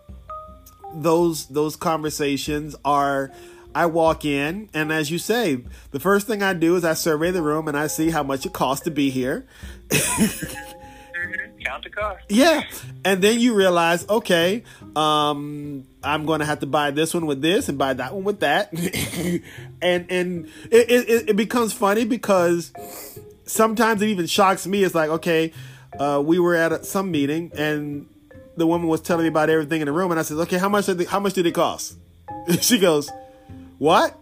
those 0.95 1.47
those 1.47 1.77
conversations 1.77 2.75
are 2.85 3.31
I 3.77 3.85
walk 3.85 4.25
in 4.25 4.71
and 4.73 4.91
as 4.91 5.11
you 5.11 5.19
say, 5.19 5.63
the 5.91 6.01
first 6.01 6.27
thing 6.27 6.43
I 6.43 6.55
do 6.55 6.77
is 6.77 6.85
I 6.85 6.95
survey 6.95 7.31
the 7.31 7.43
room 7.43 7.69
and 7.69 7.77
I 7.77 7.89
see 7.89 8.09
how 8.09 8.23
much 8.23 8.47
it 8.47 8.55
costs 8.55 8.85
to 8.85 8.91
be 8.91 9.11
here. 9.11 9.47
Mm-hmm. 9.91 11.63
Count 11.63 11.85
the 11.85 11.91
car. 11.91 12.19
Yeah. 12.31 12.63
And 13.05 13.21
then 13.21 13.39
you 13.39 13.55
realize, 13.55 14.09
okay, 14.09 14.65
um, 14.95 15.85
I'm 16.03 16.25
going 16.25 16.41
to 16.41 16.47
have 16.47 16.61
to 16.61 16.67
buy 16.67 16.91
this 16.91 17.13
one 17.13 17.27
with 17.27 17.43
this 17.43 17.69
and 17.69 17.77
buy 17.77 17.93
that 17.93 18.15
one 18.15 18.25
with 18.25 18.41
that. 18.41 18.73
and 19.83 20.11
and 20.11 20.47
it, 20.71 20.91
it, 20.91 21.31
it 21.31 21.37
becomes 21.37 21.75
funny 21.75 22.07
because 22.07 22.73
sometimes 23.45 24.01
it 24.01 24.09
even 24.09 24.27
shocks 24.27 24.67
me. 24.67 24.85
It's 24.85 24.95
like, 24.95 25.11
okay, 25.11 25.53
uh, 25.99 26.23
we 26.25 26.39
were 26.39 26.55
at 26.55 26.73
a, 26.73 26.83
some 26.83 27.11
meeting 27.11 27.53
and 27.55 28.09
the 28.57 28.67
woman 28.67 28.89
was 28.89 29.03
telling 29.03 29.25
me 29.25 29.29
about 29.29 29.51
everything 29.51 29.83
in 29.83 29.87
the 29.87 29.93
room. 29.93 30.13
And 30.13 30.19
I 30.19 30.23
said, 30.23 30.39
okay, 30.39 30.57
how 30.57 30.71
much, 30.71 30.87
did 30.87 30.97
they, 30.97 31.05
how 31.05 31.21
much 31.21 31.35
did 31.35 31.45
it 31.45 31.53
cost? 31.53 31.99
she 32.61 32.79
goes, 32.79 33.11
what? 33.79 34.19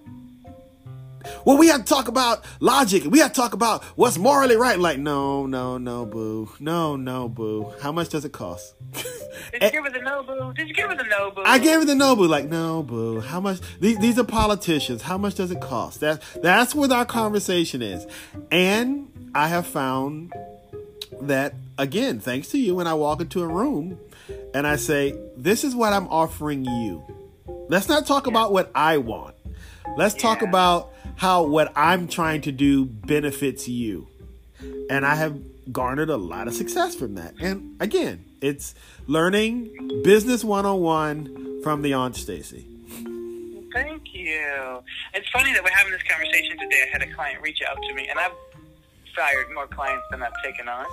Well, 1.44 1.56
we 1.56 1.68
have 1.68 1.80
to 1.80 1.86
talk 1.86 2.08
about 2.08 2.44
logic. 2.60 3.04
We 3.04 3.18
have 3.20 3.32
to 3.32 3.40
talk 3.40 3.54
about 3.54 3.82
what's 3.96 4.18
morally 4.18 4.56
right. 4.56 4.78
Like, 4.78 4.98
no, 4.98 5.46
no, 5.46 5.78
no, 5.78 6.04
boo. 6.04 6.50
No, 6.60 6.96
no, 6.96 7.28
boo. 7.28 7.72
How 7.80 7.92
much 7.92 8.10
does 8.10 8.24
it 8.24 8.32
cost? 8.32 8.74
Did 9.52 9.62
you 9.62 9.70
give 9.70 9.84
her 9.84 9.90
the 9.90 10.00
no 10.00 10.22
boo? 10.22 10.52
Did 10.54 10.68
you 10.68 10.74
give 10.74 10.90
her 10.90 10.96
the 10.96 11.04
no 11.04 11.30
boo? 11.30 11.42
I 11.44 11.58
gave 11.58 11.80
her 11.80 11.84
the 11.84 11.94
no 11.94 12.14
boo. 12.16 12.26
Like, 12.26 12.48
no, 12.48 12.82
boo. 12.82 13.20
How 13.20 13.40
much? 13.40 13.60
These, 13.80 13.98
these 13.98 14.18
are 14.18 14.24
politicians. 14.24 15.02
How 15.02 15.18
much 15.18 15.34
does 15.34 15.50
it 15.50 15.60
cost? 15.60 16.00
That 16.00 16.22
that's 16.42 16.74
what 16.74 16.92
our 16.92 17.06
conversation 17.06 17.82
is. 17.82 18.06
And 18.50 19.30
I 19.34 19.48
have 19.48 19.66
found 19.66 20.32
that 21.22 21.54
again, 21.78 22.20
thanks 22.20 22.48
to 22.48 22.58
you, 22.58 22.74
when 22.74 22.86
I 22.86 22.94
walk 22.94 23.20
into 23.20 23.42
a 23.42 23.48
room 23.48 23.98
and 24.52 24.66
I 24.66 24.76
say, 24.76 25.18
"This 25.36 25.64
is 25.64 25.74
what 25.74 25.92
I'm 25.92 26.08
offering 26.08 26.64
you." 26.64 27.02
Let's 27.68 27.88
not 27.88 28.06
talk 28.06 28.26
about 28.26 28.52
what 28.52 28.70
I 28.74 28.98
want. 28.98 29.33
Let's 29.96 30.14
talk 30.14 30.42
about 30.42 30.92
how 31.16 31.44
what 31.44 31.72
I'm 31.76 32.08
trying 32.08 32.40
to 32.42 32.52
do 32.52 32.84
benefits 32.84 33.68
you. 33.68 34.08
And 34.90 35.06
I 35.06 35.14
have 35.14 35.38
garnered 35.72 36.10
a 36.10 36.16
lot 36.16 36.48
of 36.48 36.54
success 36.54 36.94
from 36.94 37.14
that. 37.14 37.34
And 37.40 37.80
again, 37.80 38.24
it's 38.40 38.74
learning 39.06 40.02
business 40.02 40.44
101 40.44 41.62
from 41.62 41.82
the 41.82 41.94
Aunt 41.94 42.16
Stacy. 42.16 42.66
Thank 43.72 44.14
you. 44.14 44.82
It's 45.14 45.28
funny 45.30 45.52
that 45.52 45.62
we're 45.64 45.70
having 45.70 45.92
this 45.92 46.02
conversation 46.02 46.58
today. 46.58 46.84
I 46.86 46.92
had 46.92 47.02
a 47.02 47.12
client 47.14 47.40
reach 47.42 47.60
out 47.68 47.78
to 47.88 47.94
me, 47.94 48.06
and 48.08 48.18
I've 48.18 48.32
fired 49.16 49.46
more 49.54 49.66
clients 49.66 50.04
than 50.10 50.22
I've 50.22 50.40
taken 50.44 50.68
on. 50.68 50.86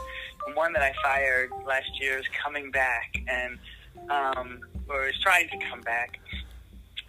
And 0.47 0.55
one 0.55 0.73
that 0.73 0.81
I 0.81 0.93
fired 1.03 1.51
last 1.65 1.99
year 1.99 2.17
is 2.17 2.25
coming 2.43 2.71
back, 2.71 3.21
and 3.27 3.59
um, 4.09 4.59
or 4.87 5.07
is 5.07 5.19
trying 5.19 5.47
to 5.49 5.57
come 5.69 5.81
back. 5.81 6.19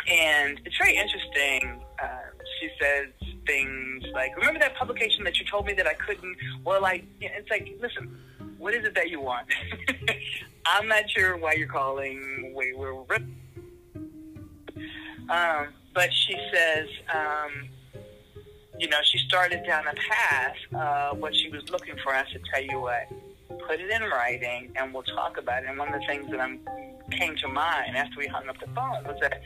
And 0.09 0.61
it's 0.65 0.77
very 0.77 0.97
interesting. 0.97 1.81
Uh, 2.03 2.07
she 2.61 2.69
says 2.81 3.09
things 3.47 4.05
like, 4.13 4.37
"Remember 4.37 4.61
that 4.61 4.75
publication 4.75 5.25
that 5.25 5.39
you 5.39 5.47
told 5.47 5.67
me 5.67 5.73
that 5.75 5.87
I 5.87 5.95
couldn't?" 5.95 6.37
Well, 6.65 6.81
like 6.81 7.05
it's 7.21 7.51
like, 7.51 7.77
listen, 7.81 8.17
what 8.59 8.75
is 8.75 8.85
it 8.85 8.95
that 8.95 9.11
you 9.11 9.21
want? 9.21 9.47
I'm 10.67 10.89
not 10.89 11.09
sure 11.11 11.37
why 11.37 11.55
you're 11.55 11.69
calling. 11.69 12.53
We 12.55 12.73
were. 12.75 13.05
Um, 15.29 15.69
but 15.95 16.11
she 16.13 16.37
says, 16.53 16.89
um, 17.13 17.69
you 18.79 18.89
know, 18.89 18.99
she 19.05 19.19
started 19.19 19.65
down 19.67 19.85
a 19.87 19.95
path, 19.95 20.57
uh, 20.75 21.15
what 21.17 21.35
she 21.35 21.49
was 21.49 21.69
looking 21.71 21.95
for. 22.03 22.15
I 22.15 22.25
said, 22.33 22.41
tell 22.53 22.63
you 22.63 22.81
what, 22.81 23.09
put 23.67 23.81
it 23.81 23.91
in 23.91 24.03
writing 24.03 24.73
and 24.77 24.93
we'll 24.93 25.03
talk 25.05 25.39
about 25.39 25.65
it. 25.65 25.69
And 25.69 25.79
one 25.79 25.93
of 25.93 26.01
the 26.01 26.07
things 26.07 26.31
that 26.31 26.41
I'm, 26.41 26.61
came 27.11 27.37
to 27.37 27.49
mind 27.49 27.97
after 27.97 28.19
we 28.19 28.27
hung 28.27 28.49
up 28.49 28.59
the 28.59 28.67
phone 28.75 29.05
was 29.05 29.19
that 29.21 29.43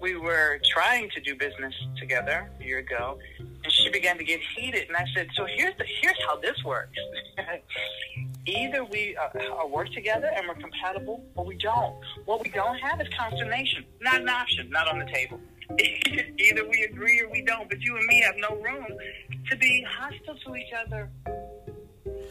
we 0.00 0.16
were 0.16 0.60
trying 0.72 1.10
to 1.10 1.20
do 1.20 1.34
business 1.34 1.74
together 1.98 2.50
a 2.60 2.64
year 2.64 2.78
ago, 2.78 3.18
and 3.38 3.72
she 3.72 3.90
began 3.90 4.16
to 4.18 4.24
get 4.24 4.40
heated. 4.56 4.88
And 4.88 4.96
I 4.96 5.04
said, 5.14 5.28
"So 5.34 5.46
here's 5.46 5.76
the 5.76 5.84
here's 6.00 6.16
how 6.26 6.36
this 6.36 6.62
works. 6.64 6.98
Either 8.46 8.84
we 8.84 9.16
uh, 9.16 9.28
uh, 9.62 9.66
work 9.66 9.92
together 9.92 10.30
and 10.34 10.48
we're 10.48 10.54
compatible, 10.54 11.24
or 11.36 11.44
we 11.44 11.56
don't. 11.56 11.96
What 12.24 12.42
we 12.42 12.50
don't 12.50 12.78
have 12.78 13.00
is 13.00 13.08
consternation. 13.18 13.84
Not 14.00 14.22
an 14.22 14.28
option. 14.28 14.70
Not 14.70 14.88
on 14.88 14.98
the 14.98 15.06
table. 15.06 15.40
either 16.38 16.66
we 16.66 16.88
agree 16.90 17.20
or 17.20 17.30
we 17.30 17.42
don't. 17.42 17.68
But 17.68 17.80
you 17.80 17.96
and 17.96 18.06
me 18.06 18.22
have 18.22 18.36
no 18.38 18.56
room 18.56 18.86
to 19.50 19.56
be 19.56 19.84
hostile 19.88 20.36
to 20.46 20.56
each 20.56 20.72
other. 20.86 21.10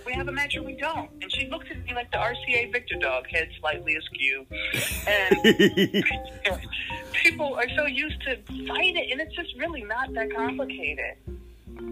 We 0.08 0.14
have 0.14 0.30
a 0.30 0.32
match 0.32 0.56
or 0.56 0.64
we 0.64 0.74
don't. 0.74 1.12
And 1.22 1.30
she 1.36 1.50
looks 1.50 1.66
at 1.70 1.84
me 1.84 1.94
like 1.94 2.10
the 2.12 2.18
RCA 2.18 2.72
Victor 2.72 2.96
dog, 2.96 3.28
head 3.28 3.50
slightly 3.60 3.98
askew. 3.98 4.46
And 5.06 5.44
people 7.14 7.56
are 7.56 7.68
so 7.76 7.86
used 7.88 8.22
to 8.22 8.38
fight 8.68 8.96
it, 8.96 9.12
and 9.12 9.20
it's 9.20 9.36
just 9.36 9.54
really 9.58 9.84
not 9.84 10.14
that 10.14 10.34
complicated. 10.34 11.18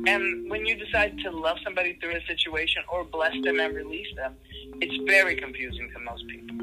And 0.08 0.50
when 0.50 0.66
you 0.66 0.76
decide 0.78 1.18
to 1.26 1.32
love 1.32 1.58
somebody 1.62 1.98
through 2.00 2.16
a 2.16 2.26
situation 2.26 2.84
or 2.88 3.04
bless 3.04 3.34
them 3.44 3.60
and 3.60 3.76
release 3.76 4.08
them, 4.16 4.34
it's 4.80 4.96
very 5.06 5.36
confusing 5.36 5.92
to 5.94 6.00
most 6.00 6.26
people. 6.30 6.56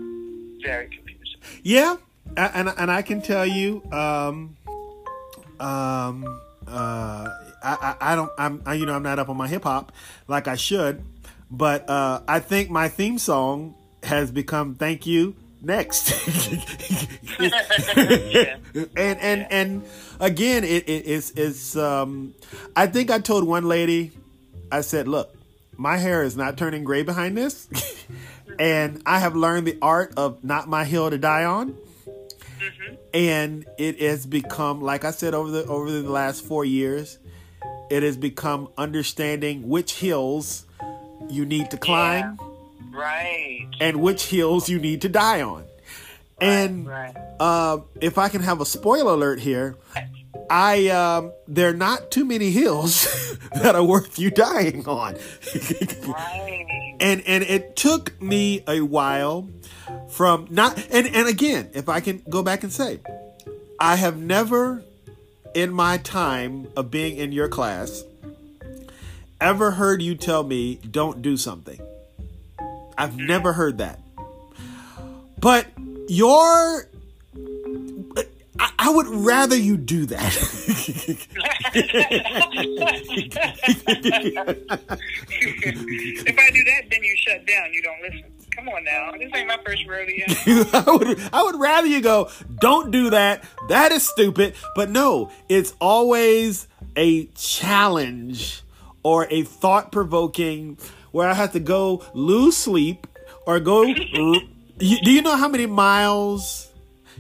Very 0.63 0.89
confusing. 0.89 1.39
Yeah, 1.63 1.97
and 2.35 2.71
and 2.79 2.91
I 2.91 3.03
can 3.03 3.21
tell 3.21 3.45
you, 3.45 3.83
um, 3.93 4.57
um, 5.61 6.41
uh, 6.67 7.29
I, 7.63 7.77
I, 7.81 7.97
I 8.01 8.15
don't, 8.15 8.31
I'm, 8.39 8.63
I, 8.65 8.75
you 8.75 8.87
know, 8.87 8.95
I'm 8.95 9.03
not 9.03 9.19
up 9.19 9.29
on 9.29 9.37
my 9.37 9.49
hip 9.49 9.65
hop 9.65 9.93
like 10.29 10.49
I 10.49 10.57
should, 10.57 11.05
but 11.53 11.89
uh, 11.89 12.23
I 12.27 12.41
think 12.41 12.71
my 12.71 12.89
theme 12.89 13.19
song 13.19 13.75
has 14.03 14.33
become 14.33 14.75
"Thank 14.75 15.07
You." 15.07 15.37
Next, 15.65 16.11
and 18.97 19.21
and 19.21 19.47
and 19.49 19.85
again, 20.19 20.65
it, 20.65 20.89
it 20.89 21.07
it's 21.07 21.31
it's 21.37 21.77
um, 21.77 22.35
I 22.75 22.89
think 22.89 23.13
I 23.13 23.21
told 23.21 23.45
one 23.45 23.67
lady, 23.67 24.11
I 24.73 24.81
said, 24.81 25.07
look, 25.07 25.33
my 25.77 25.99
hair 25.99 26.25
is 26.25 26.37
not 26.37 26.57
turning 26.57 26.83
gray 26.83 27.05
behind 27.05 27.37
this, 27.37 27.69
and 28.59 29.03
I 29.07 29.21
have 29.21 29.37
learned 29.37 29.69
the 29.69 29.79
art 29.81 30.15
of 30.17 30.43
not 30.43 30.69
my 30.69 30.85
hill 30.85 31.09
to 31.11 31.19
die 31.19 31.45
on. 31.45 31.75
Mm-hmm. 31.75 32.95
And 33.15 33.65
it 33.79 34.01
has 34.01 34.27
become, 34.27 34.81
like 34.81 35.05
I 35.05 35.13
said, 35.13 35.33
over 35.33 35.51
the 35.53 35.65
over 35.67 35.93
the 35.93 36.11
last 36.11 36.45
four 36.45 36.65
years, 36.65 37.19
it 37.89 38.03
has 38.03 38.17
become 38.17 38.69
understanding 38.77 39.69
which 39.69 40.01
hills 40.01 40.67
you 41.29 41.45
need 41.45 41.71
to 41.71 41.77
climb, 41.77 42.39
yeah. 42.41 42.99
right, 42.99 43.69
and 43.81 44.01
which 44.01 44.27
hills 44.27 44.69
you 44.69 44.79
need 44.79 45.03
to 45.03 45.09
die 45.09 45.43
on. 45.43 45.65
Right, 46.41 46.49
and 46.49 46.87
right. 46.87 47.15
Uh, 47.39 47.81
if 48.01 48.19
I 48.19 48.29
can 48.29 48.43
have 48.43 48.61
a 48.61 48.67
spoiler 48.67 49.13
alert 49.13 49.41
here, 49.41 49.77
I 50.51 50.89
um, 50.89 51.33
there 51.49 51.71
are 51.71 51.75
not 51.75 52.11
too 52.11 52.25
many 52.25 52.51
hills 52.51 53.39
that 53.63 53.75
are 53.75 53.85
worth 53.85 54.19
you 54.19 54.31
dying 54.31 54.87
on. 54.87 55.17
right. 56.07 56.97
And 57.01 57.23
and 57.27 57.45
it 57.45 57.77
took 57.77 58.21
me 58.21 58.63
a 58.69 58.81
while 58.81 59.49
from 60.11 60.47
not 60.51 60.77
and 60.91 61.07
and 61.07 61.29
again, 61.29 61.71
if 61.75 61.89
I 61.89 62.01
can 62.01 62.23
go 62.29 62.43
back 62.43 62.63
and 62.63 62.73
say, 62.73 63.01
I 63.81 63.97
have 63.97 64.19
never 64.19 64.83
in 65.55 65.73
my 65.73 65.99
time 65.99 66.69
of 66.77 66.91
being 66.91 67.17
in 67.17 67.33
your 67.33 67.49
class 67.49 68.05
ever 69.43 69.73
heard 69.73 70.01
you 70.01 70.15
tell 70.15 70.45
me 70.45 70.77
don't 70.77 71.21
do 71.21 71.37
something. 71.37 71.81
I've 72.97 73.17
never 73.17 73.53
heard 73.53 73.79
that. 73.79 74.01
But 75.39 75.67
your 76.09 76.87
I, 78.59 78.71
I 78.79 78.91
would 78.91 79.09
rather 79.09 79.57
you 79.57 79.77
do 79.77 80.07
that. 80.07 80.33
if 81.75 81.89
I 86.39 86.51
do 86.51 86.65
that, 86.65 86.83
then 86.91 87.03
you 87.03 87.17
shut 87.17 87.47
down. 87.47 87.73
You 87.73 87.83
don't 87.83 88.03
listen. 88.03 88.25
Come 88.53 88.69
on 88.69 88.85
now. 88.85 89.11
This 89.13 89.31
ain't 89.35 89.49
my 89.49 89.59
first 89.65 89.85
rodeo. 89.89 90.27
I 90.73 90.85
would 90.87 91.21
I 91.33 91.43
would 91.43 91.59
rather 91.59 91.89
you 91.89 92.03
go, 92.03 92.31
don't 92.61 92.91
do 92.91 93.11
that. 93.11 93.43
That 93.69 93.91
is 93.91 94.07
stupid. 94.09 94.55
But 94.77 94.91
no, 94.91 95.33
it's 95.49 95.75
always 95.81 96.69
a 96.95 97.25
challenge 97.35 98.63
or 99.03 99.27
a 99.31 99.43
thought 99.43 99.93
provoking 99.93 100.79
where 101.11 101.29
I 101.29 101.35
have 101.35 101.53
to 101.53 101.61
go 101.61 102.05
lose 102.15 102.57
sleep 102.57 103.07
or 103.47 103.61
go. 103.61 103.85
do 103.93 104.41
you 104.79 105.23
know 105.23 105.37
how 105.37 105.49
many 105.49 105.67
miles? 105.67 106.69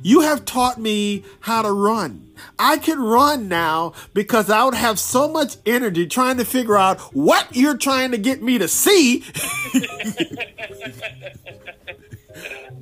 You 0.02 0.20
have 0.20 0.44
taught 0.44 0.78
me 0.78 1.24
how 1.40 1.62
to 1.62 1.70
run. 1.70 2.32
I 2.58 2.78
can 2.78 3.00
run 3.00 3.48
now 3.48 3.92
because 4.14 4.50
I 4.50 4.64
would 4.64 4.74
have 4.74 4.98
so 4.98 5.28
much 5.28 5.56
energy 5.64 6.06
trying 6.06 6.38
to 6.38 6.44
figure 6.44 6.76
out 6.76 6.98
what 7.14 7.54
you're 7.54 7.76
trying 7.76 8.10
to 8.12 8.18
get 8.18 8.42
me 8.42 8.58
to 8.58 8.66
see 8.66 9.18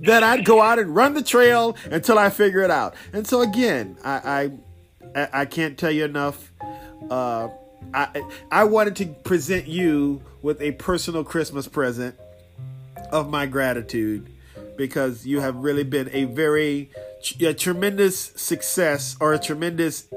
that 0.02 0.22
I'd 0.22 0.44
go 0.44 0.62
out 0.62 0.78
and 0.78 0.94
run 0.94 1.14
the 1.14 1.22
trail 1.22 1.76
until 1.90 2.18
I 2.18 2.30
figure 2.30 2.62
it 2.62 2.70
out. 2.70 2.94
And 3.12 3.26
so 3.26 3.42
again, 3.42 3.98
I 4.04 4.50
I, 5.14 5.28
I 5.32 5.44
can't 5.44 5.76
tell 5.76 5.90
you 5.90 6.04
enough. 6.04 6.52
Uh, 7.10 7.48
I 7.94 8.22
I 8.50 8.64
wanted 8.64 8.96
to 8.96 9.07
present 9.07 9.66
you 9.66 10.22
with 10.42 10.61
a 10.61 10.72
personal 10.72 11.24
Christmas 11.24 11.68
present 11.68 12.16
of 13.11 13.29
my 13.31 13.46
gratitude 13.46 14.29
because 14.76 15.26
you 15.26 15.40
have 15.40 15.57
really 15.57 15.85
been 15.85 16.09
a 16.12 16.24
very 16.24 16.90
a 17.40 17.55
tremendous 17.55 18.33
success 18.37 19.16
or 19.20 19.35
a 19.35 19.38
tremendous 19.38 20.09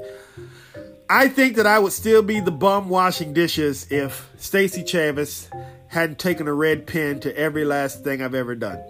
I 1.08 1.28
think 1.28 1.56
that 1.56 1.66
I 1.66 1.78
would 1.78 1.92
still 1.92 2.22
be 2.22 2.40
the 2.40 2.50
bum 2.50 2.88
washing 2.88 3.34
dishes 3.34 3.90
if 3.92 4.30
Stacy 4.38 4.82
Chavis 4.82 5.48
hadn't 5.88 6.18
taken 6.18 6.48
a 6.48 6.54
red 6.54 6.86
pen 6.86 7.20
to 7.20 7.36
every 7.36 7.64
last 7.64 8.02
thing 8.02 8.22
I've 8.22 8.34
ever 8.34 8.54
done. 8.54 8.82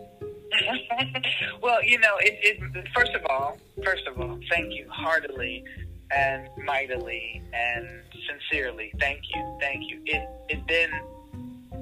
well, 1.61 1.83
you 1.83 1.99
know, 1.99 2.17
it, 2.21 2.39
it, 2.41 2.89
first 2.95 3.13
of 3.13 3.27
all, 3.29 3.59
first 3.85 4.07
of 4.07 4.21
all, 4.21 4.39
thank 4.49 4.73
you 4.73 4.89
heartily 4.89 5.65
and 6.13 6.49
mightily 6.65 7.43
and 7.53 7.89
sincerely. 8.29 8.93
Thank 8.99 9.23
you, 9.35 9.59
thank 9.61 9.91
you. 9.91 10.01
It 10.07 10.29
it 10.49 10.61
then 10.69 10.91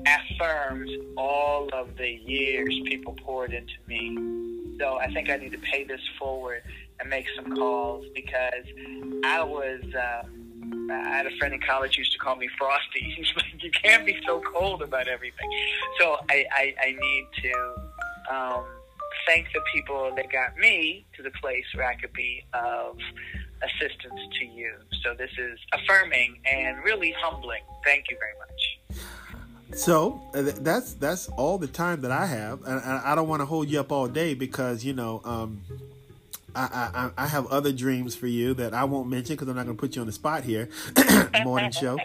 affirms 0.06 0.90
all 1.16 1.68
of 1.72 1.96
the 1.96 2.08
years 2.08 2.78
people 2.86 3.14
poured 3.14 3.52
into 3.52 3.74
me. 3.86 4.78
So 4.78 4.98
I 4.98 5.12
think 5.12 5.30
I 5.30 5.36
need 5.36 5.52
to 5.52 5.58
pay 5.58 5.84
this 5.84 6.00
forward 6.18 6.62
and 6.98 7.08
make 7.08 7.26
some 7.36 7.54
calls 7.54 8.06
because 8.14 8.64
I 9.24 9.42
was. 9.42 9.82
Um, 9.84 10.38
I 10.90 11.16
had 11.16 11.26
a 11.26 11.36
friend 11.36 11.54
in 11.54 11.60
college 11.60 11.96
who 11.96 12.00
used 12.00 12.12
to 12.12 12.18
call 12.18 12.36
me 12.36 12.48
Frosty. 12.58 13.00
He's 13.16 13.32
like, 13.36 13.62
"You 13.62 13.70
can't 13.70 14.06
be 14.06 14.18
so 14.26 14.40
cold 14.40 14.82
about 14.82 15.08
everything." 15.08 15.50
So 15.98 16.16
I, 16.30 16.44
I, 16.52 16.74
I 16.80 16.92
need 16.92 17.26
to 17.42 18.34
um, 18.34 18.64
thank 19.26 19.46
the 19.52 19.60
people 19.74 20.12
that 20.16 20.30
got 20.30 20.56
me 20.56 21.04
to 21.16 21.22
the 21.22 21.30
place 21.30 21.64
where 21.74 21.86
I 21.86 21.94
could 21.94 22.12
be 22.12 22.44
of 22.54 22.96
assistance 23.64 24.20
to 24.38 24.44
you. 24.44 24.72
So 25.02 25.14
this 25.14 25.30
is 25.38 25.58
affirming 25.72 26.38
and 26.50 26.82
really 26.84 27.14
humbling. 27.18 27.62
Thank 27.84 28.10
you 28.10 28.16
very 28.18 28.34
much. 28.38 28.98
So 29.78 30.20
uh, 30.34 30.42
that's 30.60 30.94
that's 30.94 31.28
all 31.28 31.58
the 31.58 31.66
time 31.66 32.02
that 32.02 32.10
I 32.10 32.26
have, 32.26 32.62
and 32.64 32.80
I 32.80 33.14
don't 33.14 33.28
want 33.28 33.40
to 33.40 33.46
hold 33.46 33.70
you 33.70 33.80
up 33.80 33.90
all 33.90 34.06
day 34.06 34.34
because 34.34 34.84
you 34.84 34.92
know 34.92 35.22
um, 35.24 35.62
I, 36.54 37.10
I, 37.16 37.24
I 37.24 37.26
have 37.26 37.46
other 37.46 37.72
dreams 37.72 38.14
for 38.14 38.26
you 38.26 38.54
that 38.54 38.74
I 38.74 38.84
won't 38.84 39.08
mention 39.08 39.34
because 39.34 39.48
I'm 39.48 39.56
not 39.56 39.64
going 39.64 39.76
to 39.76 39.80
put 39.80 39.96
you 39.96 40.02
on 40.02 40.06
the 40.06 40.12
spot 40.12 40.44
here. 40.44 40.68
morning 41.44 41.70
show, 41.70 41.96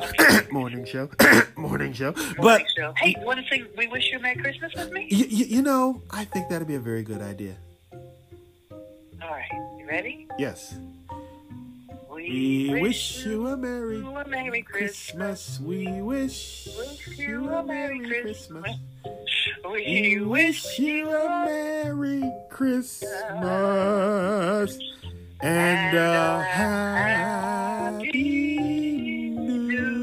morning 0.51 0.85
show, 0.85 1.09
morning 1.57 1.93
show. 1.93 2.13
But 2.37 2.63
show. 2.75 2.93
hey, 2.97 3.15
you 3.19 3.25
want 3.25 3.39
to 3.39 3.45
sing 3.47 3.65
"We 3.77 3.87
Wish 3.87 4.11
You 4.11 4.19
a 4.19 4.21
Merry 4.21 4.37
Christmas" 4.37 4.73
with 4.75 4.91
me? 4.91 5.07
You, 5.09 5.25
you, 5.25 5.45
you 5.45 5.61
know, 5.61 6.01
I 6.09 6.23
think 6.23 6.49
that'd 6.49 6.67
be 6.67 6.75
a 6.75 6.79
very 6.79 7.03
good 7.03 7.21
idea. 7.21 7.55
All 7.91 9.31
right, 9.31 9.49
you 9.77 9.85
ready? 9.87 10.27
Yes. 10.37 10.75
We, 12.17 12.81
wish 12.81 13.25
you 13.27 13.45
a 13.45 13.55
Merry, 13.55 13.99
a 13.99 14.25
Merry 14.27 14.63
Christmas. 14.63 15.59
We 15.59 15.85
wish, 16.01 16.67
wish 16.75 17.07
you 17.15 17.47
a 17.47 17.63
Merry 17.63 17.99
Christmas. 17.99 18.75
We 19.71 20.19
wish 20.21 20.79
you 20.79 21.11
a 21.11 21.45
Merry 21.45 22.23
Christmas 22.49 23.11
and 25.41 25.95
a 25.95 26.41
Happy 26.41 28.09
New 29.29 29.69
Year. 29.69 29.93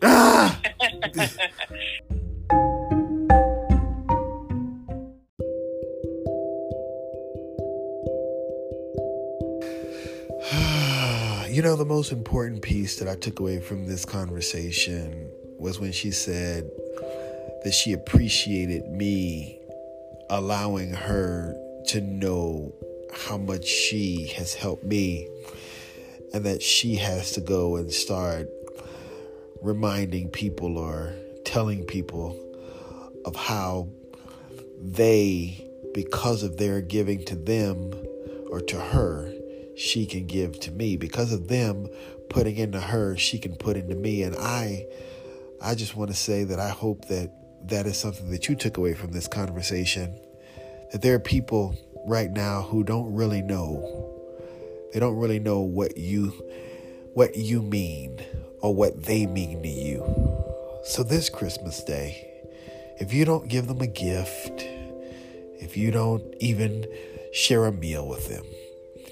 Ah! 0.02 0.60
know, 11.68 11.76
the 11.76 11.84
most 11.84 12.12
important 12.12 12.62
piece 12.62 12.98
that 12.98 13.08
I 13.08 13.14
took 13.14 13.40
away 13.40 13.60
from 13.60 13.86
this 13.86 14.06
conversation 14.06 15.30
was 15.58 15.78
when 15.78 15.92
she 15.92 16.10
said 16.10 16.66
that 17.62 17.74
she 17.74 17.92
appreciated 17.92 18.90
me 18.90 19.60
allowing 20.30 20.94
her 20.94 21.54
to 21.88 22.00
know 22.00 22.72
how 23.12 23.36
much 23.36 23.66
she 23.66 24.28
has 24.28 24.54
helped 24.54 24.84
me 24.84 25.28
and 26.32 26.46
that 26.46 26.62
she 26.62 26.94
has 26.94 27.32
to 27.32 27.42
go 27.42 27.76
and 27.76 27.92
start 27.92 28.48
reminding 29.60 30.30
people 30.30 30.78
or 30.78 31.12
telling 31.44 31.84
people 31.84 32.34
of 33.26 33.36
how 33.36 33.90
they, 34.80 35.68
because 35.92 36.42
of 36.42 36.56
their 36.56 36.80
giving 36.80 37.22
to 37.26 37.36
them 37.36 37.92
or 38.50 38.62
to 38.62 38.80
her, 38.80 39.30
she 39.78 40.06
can 40.06 40.26
give 40.26 40.58
to 40.60 40.72
me. 40.72 40.96
Because 40.96 41.32
of 41.32 41.48
them 41.48 41.88
putting 42.28 42.56
into 42.56 42.80
her, 42.80 43.16
she 43.16 43.38
can 43.38 43.54
put 43.54 43.76
into 43.76 43.94
me. 43.94 44.22
And 44.22 44.34
I, 44.36 44.86
I 45.62 45.74
just 45.74 45.94
want 45.96 46.10
to 46.10 46.16
say 46.16 46.44
that 46.44 46.58
I 46.58 46.68
hope 46.68 47.06
that 47.06 47.30
that 47.68 47.86
is 47.86 47.96
something 47.96 48.30
that 48.30 48.48
you 48.48 48.56
took 48.56 48.76
away 48.76 48.94
from 48.94 49.12
this 49.12 49.28
conversation. 49.28 50.18
That 50.92 51.02
there 51.02 51.14
are 51.14 51.20
people 51.20 51.76
right 52.06 52.30
now 52.30 52.62
who 52.62 52.82
don't 52.82 53.14
really 53.14 53.42
know. 53.42 54.14
They 54.92 55.00
don't 55.00 55.16
really 55.16 55.38
know 55.38 55.60
what 55.60 55.96
you 55.96 56.32
what 57.14 57.36
you 57.36 57.62
mean 57.62 58.20
or 58.60 58.74
what 58.74 59.04
they 59.04 59.26
mean 59.26 59.62
to 59.62 59.68
you. 59.68 60.02
So 60.84 61.02
this 61.02 61.28
Christmas 61.28 61.82
day, 61.84 62.26
if 62.98 63.12
you 63.12 63.24
don't 63.24 63.48
give 63.48 63.66
them 63.66 63.80
a 63.80 63.86
gift, 63.86 64.62
if 65.60 65.76
you 65.76 65.90
don't 65.90 66.34
even 66.40 66.86
share 67.32 67.66
a 67.66 67.72
meal 67.72 68.08
with 68.08 68.28
them, 68.28 68.44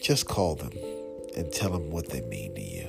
just 0.00 0.26
call 0.26 0.54
them 0.54 0.72
and 1.36 1.52
tell 1.52 1.70
them 1.70 1.90
what 1.90 2.08
they 2.10 2.20
mean 2.22 2.54
to 2.54 2.62
you. 2.62 2.88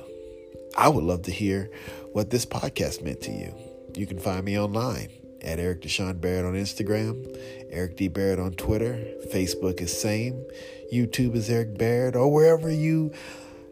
I 0.76 0.88
would 0.88 1.04
love 1.04 1.22
to 1.22 1.30
hear 1.30 1.70
what 2.12 2.30
this 2.30 2.46
podcast 2.46 3.02
meant 3.02 3.20
to 3.22 3.32
you. 3.32 3.54
You 3.94 4.06
can 4.06 4.18
find 4.18 4.44
me 4.44 4.58
online 4.58 5.10
at 5.42 5.58
Erik 5.58 5.82
DeSean 5.82 6.20
Barrett 6.20 6.44
on 6.44 6.54
Instagram, 6.54 7.36
Erik 7.70 7.96
D. 7.96 8.08
Barrett 8.08 8.38
on 8.38 8.52
Twitter, 8.52 8.98
Facebook 9.32 9.80
is 9.80 9.98
same, 9.98 10.44
YouTube 10.92 11.34
is 11.34 11.48
Erik 11.50 11.76
Barrett, 11.78 12.16
or 12.16 12.32
wherever 12.32 12.70
you 12.70 13.12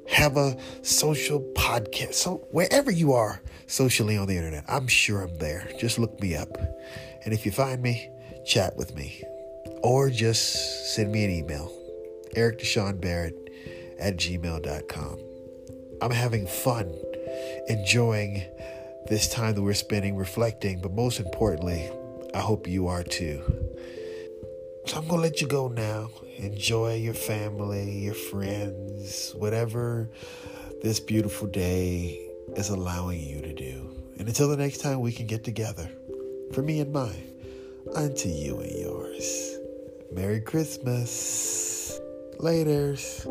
have 0.08 0.36
a 0.36 0.56
social 0.82 1.40
podcast. 1.54 2.14
So 2.14 2.46
wherever 2.50 2.90
you 2.90 3.12
are 3.12 3.40
socially 3.66 4.16
on 4.16 4.26
the 4.26 4.36
internet, 4.36 4.64
I'm 4.68 4.86
sure 4.86 5.22
I'm 5.22 5.36
there. 5.38 5.68
Just 5.78 5.98
look 5.98 6.20
me 6.20 6.36
up. 6.36 6.56
And 7.24 7.34
if 7.34 7.44
you 7.44 7.52
find 7.52 7.82
me, 7.82 8.10
chat 8.46 8.76
with 8.76 8.94
me. 8.94 9.22
Or 9.82 10.10
just 10.10 10.94
send 10.94 11.12
me 11.12 11.24
an 11.24 11.30
email. 11.30 11.72
Erik 12.36 12.58
DeSean 12.60 13.00
Barrett 13.00 13.34
at 13.98 14.16
gmail.com. 14.16 15.18
I'm 16.02 16.10
having 16.10 16.46
fun, 16.46 16.94
enjoying 17.68 18.44
this 19.08 19.28
time 19.28 19.54
that 19.54 19.62
we're 19.62 19.74
spending 19.74 20.16
reflecting, 20.16 20.80
but 20.80 20.92
most 20.92 21.18
importantly, 21.18 21.90
I 22.34 22.40
hope 22.40 22.68
you 22.68 22.88
are 22.88 23.02
too. 23.02 23.42
So 24.86 24.98
I'm 24.98 25.08
going 25.08 25.20
to 25.20 25.28
let 25.28 25.40
you 25.40 25.48
go 25.48 25.68
now. 25.68 26.10
Enjoy 26.36 26.94
your 26.94 27.14
family, 27.14 27.90
your 27.90 28.14
friends, 28.14 29.34
whatever 29.34 30.08
this 30.82 31.00
beautiful 31.00 31.48
day 31.48 32.28
is 32.56 32.68
allowing 32.68 33.20
you 33.20 33.40
to 33.40 33.54
do. 33.54 33.90
And 34.18 34.28
until 34.28 34.48
the 34.48 34.56
next 34.56 34.78
time 34.78 35.00
we 35.00 35.12
can 35.12 35.26
get 35.26 35.42
together, 35.42 35.90
for 36.52 36.62
me 36.62 36.80
and 36.80 36.92
mine, 36.92 37.32
unto 37.94 38.28
you 38.28 38.60
and 38.60 38.72
yours. 38.72 39.58
Merry 40.12 40.40
Christmas. 40.40 41.75
Laters. 42.38 43.24